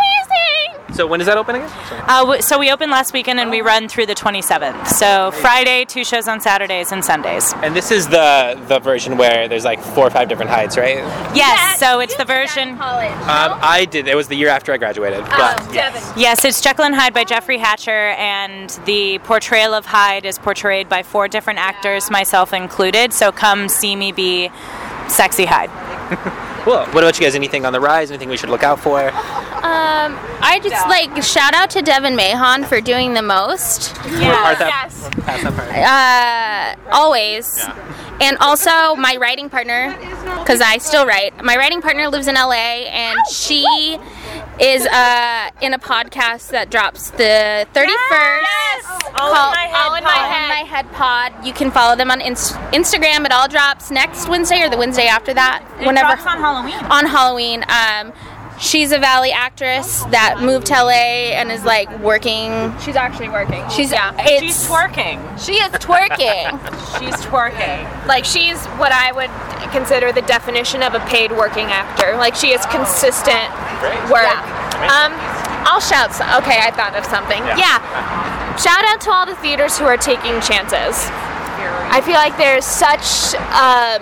[0.93, 1.69] So when is that open again?
[2.07, 4.87] Uh, so we opened last weekend and we run through the 27th.
[4.87, 7.53] So Friday, two shows on Saturdays and Sundays.
[7.63, 10.97] And this is the the version where there's like four or five different Hydes, right?
[11.33, 11.79] Yes.
[11.79, 12.77] So it's the version.
[12.77, 13.09] College.
[13.11, 14.07] Um, I did.
[14.09, 15.21] It was the year after I graduated.
[15.21, 16.13] But yes.
[16.17, 20.87] Yes, it's Jekyll and Hyde by Jeffrey Hatcher, and the portrayal of Hyde is portrayed
[20.87, 23.13] by four different actors, myself included.
[23.13, 24.49] So come see me be
[25.07, 25.69] sexy Hyde.
[26.61, 26.75] Cool.
[26.75, 27.33] What about you guys?
[27.33, 28.11] Anything on the rise?
[28.11, 29.07] Anything we should look out for?
[29.09, 29.11] Um,
[30.43, 33.95] I just like shout out to Devin Mahon for doing the most.
[33.95, 34.11] Part
[34.59, 35.09] that- Yes.
[35.25, 36.85] pass that part.
[36.85, 37.65] Uh, always.
[38.21, 39.97] And also my writing partner,
[40.37, 41.43] because I still write.
[41.43, 43.97] My writing partner lives in LA, and she
[44.59, 49.11] is uh, in a podcast that drops the 31st.
[49.19, 50.49] All called in my head All in my head.
[50.49, 51.45] My head pod.
[51.45, 53.25] You can follow them on Inst- Instagram.
[53.25, 55.63] It all drops next Wednesday or the Wednesday after that.
[55.79, 56.85] whenever drops on Halloween.
[56.91, 57.63] on Halloween.
[57.69, 58.13] Um,
[58.61, 62.71] she's a Valley actress that moved to LA and is like working.
[62.79, 63.67] She's actually working.
[63.69, 64.15] She's yeah.
[64.39, 65.17] She's twerking.
[65.43, 66.53] She is twerking.
[66.99, 68.07] She's twerking.
[68.07, 69.31] Like she's what I would
[69.71, 72.15] consider the definition of a paid working actor.
[72.15, 73.49] Like she is consistent
[74.13, 74.37] work.
[74.85, 75.11] Um,
[75.65, 76.13] I'll shout.
[76.13, 77.41] Some, okay, I thought of something.
[77.57, 77.81] Yeah.
[78.57, 81.09] Shout out to all the theaters who are taking chances.
[81.91, 84.01] I feel like there's such um,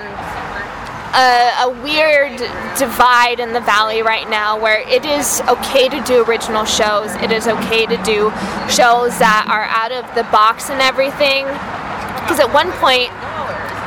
[1.13, 2.37] a, a weird
[2.77, 7.13] divide in the valley right now where it is okay to do original shows.
[7.15, 8.29] It is okay to do
[8.69, 11.45] shows that are out of the box and everything.
[12.23, 13.09] Because at one point,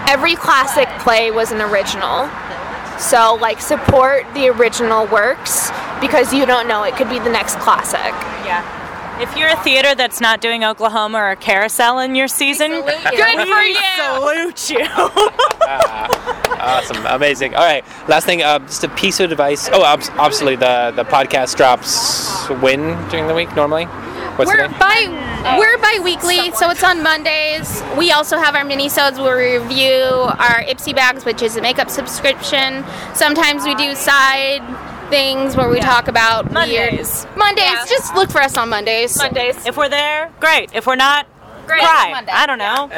[0.09, 2.29] every classic play was an original.
[2.99, 5.71] So, like, support the original works
[6.01, 8.13] because you don't know, it could be the next classic.
[8.45, 9.21] Yeah.
[9.21, 13.49] If you're a theater that's not doing Oklahoma or a Carousel in your season, Good
[13.49, 13.77] for you!
[13.97, 16.39] salute you.
[16.63, 17.55] Awesome, amazing.
[17.55, 19.69] All right, last thing, uh, just a piece of advice.
[19.73, 23.87] Oh, obs- obviously the the podcast drops when during the week normally.
[24.37, 27.83] What's We're bi we're bi-weekly, so it's on Mondays.
[27.99, 31.91] We also have our mini-sodes where we review our Ipsy bags, which is a makeup
[31.91, 32.85] subscription.
[33.15, 34.63] Sometimes we do side
[35.11, 37.27] things where we talk about Mondays.
[37.27, 37.65] weird Mondays.
[37.65, 37.85] Yeah.
[37.87, 39.19] Just look for us on Mondays.
[39.19, 39.67] Mondays.
[39.67, 40.71] if we're there, great.
[40.73, 41.27] If we're not,
[41.67, 41.81] Great.
[41.81, 42.23] cry.
[42.33, 42.91] I don't know.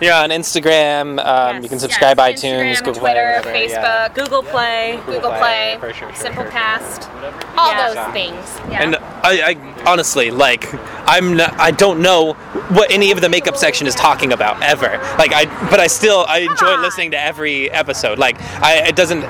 [0.00, 1.24] You're on Instagram.
[1.24, 4.08] Um, you can subscribe Yes, iTunes, Instagram, Google Play, Twitter, whatever, yeah.
[4.08, 5.00] Facebook, Google Play.
[5.06, 6.50] Google Play, for sure, for Simple sure.
[6.52, 7.08] Cast.
[7.56, 7.92] All Yeah.
[7.94, 8.60] those things.
[8.72, 10.72] And I, I honestly like
[11.08, 12.34] I'm not, I don't know
[12.70, 14.98] what any of the makeup section is talking about ever.
[15.18, 16.82] Like I but I still I enjoy on.
[16.82, 18.18] listening to every episode.
[18.18, 19.24] Like I it doesn't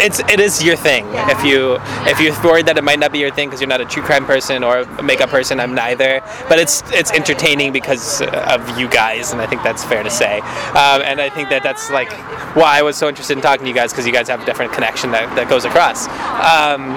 [0.00, 1.06] it's it is your thing.
[1.28, 3.80] If you if you're worried that it might not be your thing because you're not
[3.80, 6.20] a true crime person or a makeup person, I'm neither.
[6.48, 10.38] But it's it's entertaining because of you guys, and I think that's fair to say.
[10.38, 12.12] Um, and I think that that's like
[12.54, 14.44] why I was so interested in talking to you guys because you guys have a
[14.44, 16.06] different connection that, that goes across.
[16.06, 16.94] Um,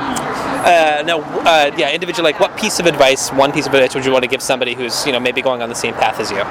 [0.64, 2.23] uh, no, uh, yeah, individual.
[2.23, 4.73] Like, what piece of advice, one piece of advice, would you want to give somebody
[4.73, 6.43] who's you know maybe going on the same path as you?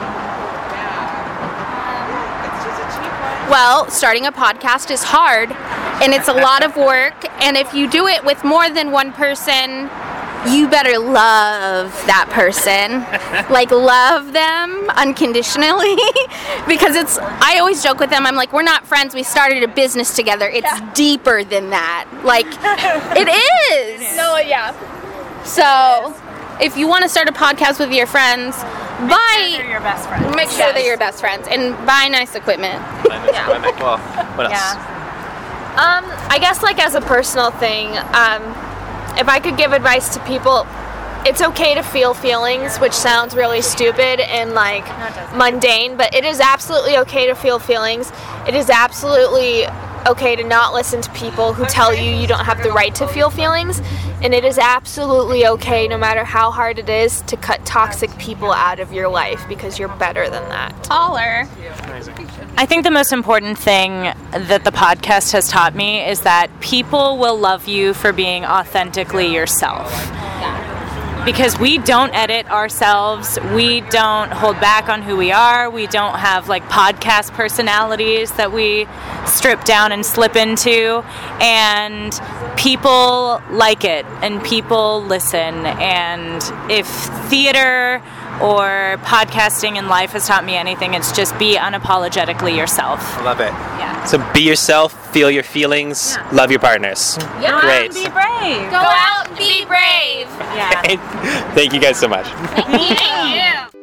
[3.50, 5.50] Well, starting a podcast is hard
[6.00, 7.24] and it's a lot of work.
[7.42, 9.90] And if you do it with more than one person,
[10.48, 13.00] you better love that person.
[13.52, 15.94] like, love them unconditionally.
[16.66, 19.68] because it's, I always joke with them, I'm like, we're not friends, we started a
[19.68, 20.48] business together.
[20.48, 22.08] It's deeper than that.
[22.24, 23.28] Like, it
[23.72, 24.16] is.
[24.16, 24.72] No, yeah.
[25.44, 26.14] So,
[26.60, 28.56] if you want to start a podcast with your friends,
[29.08, 29.56] buy.
[29.58, 30.34] You're your best friends.
[30.36, 32.82] Make sure they're your best friends and buy nice equipment.
[33.80, 33.98] Well,
[34.36, 34.52] what else?
[34.52, 35.00] Yeah.
[35.80, 38.42] Um, I guess like as a personal thing, um,
[39.20, 40.66] if I could give advice to people,
[41.26, 44.86] it's okay to feel feelings, which sounds really stupid and like
[45.36, 48.10] mundane, but it is absolutely okay to feel feelings.
[48.48, 49.66] It is absolutely
[50.06, 53.06] okay to not listen to people who tell you you don't have the right to
[53.06, 53.82] feel feelings,
[54.22, 58.50] and it is absolutely okay, no matter how hard it is, to cut toxic people
[58.50, 60.82] out of your life because you're better than that.
[60.82, 61.46] Taller.
[62.60, 67.16] I think the most important thing that the podcast has taught me is that people
[67.16, 69.90] will love you for being authentically yourself.
[71.24, 73.38] because we don't edit ourselves.
[73.54, 75.70] We don't hold back on who we are.
[75.70, 78.86] We don't have like podcast personalities that we
[79.26, 81.02] strip down and slip into.
[81.40, 82.12] And
[82.58, 85.64] people like it and people listen.
[85.64, 86.86] And if
[87.30, 88.02] theater
[88.40, 93.00] or podcasting in life has taught me anything, it's just be unapologetically yourself.
[93.18, 93.52] I love it.
[93.78, 94.04] Yeah.
[94.04, 96.28] So be yourself, feel your feelings, Yeah.
[96.32, 97.16] love your partners.
[97.40, 97.60] Yeah.
[97.60, 97.92] Great.
[97.94, 98.70] Be brave.
[98.70, 100.26] Go out and be brave.
[100.56, 100.82] Yeah.
[101.54, 102.26] Thank you guys so much.
[102.26, 103.79] Thank you.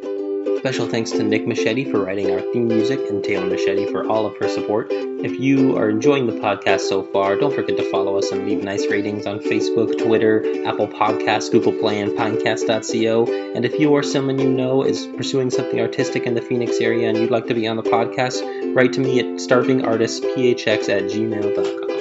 [0.58, 4.26] Special thanks to Nick Machete for writing our theme music and Taylor Machete for all
[4.26, 4.88] of her support.
[4.90, 8.64] If you are enjoying the podcast so far, don't forget to follow us and leave
[8.64, 13.54] nice ratings on Facebook, Twitter, Apple Podcasts, Google Play, and Pinecast.co.
[13.56, 17.08] And if you or someone you know is pursuing something artistic in the Phoenix area
[17.08, 21.97] and you'd like to be on the podcast, write to me at starvingartistphx at gmail.com.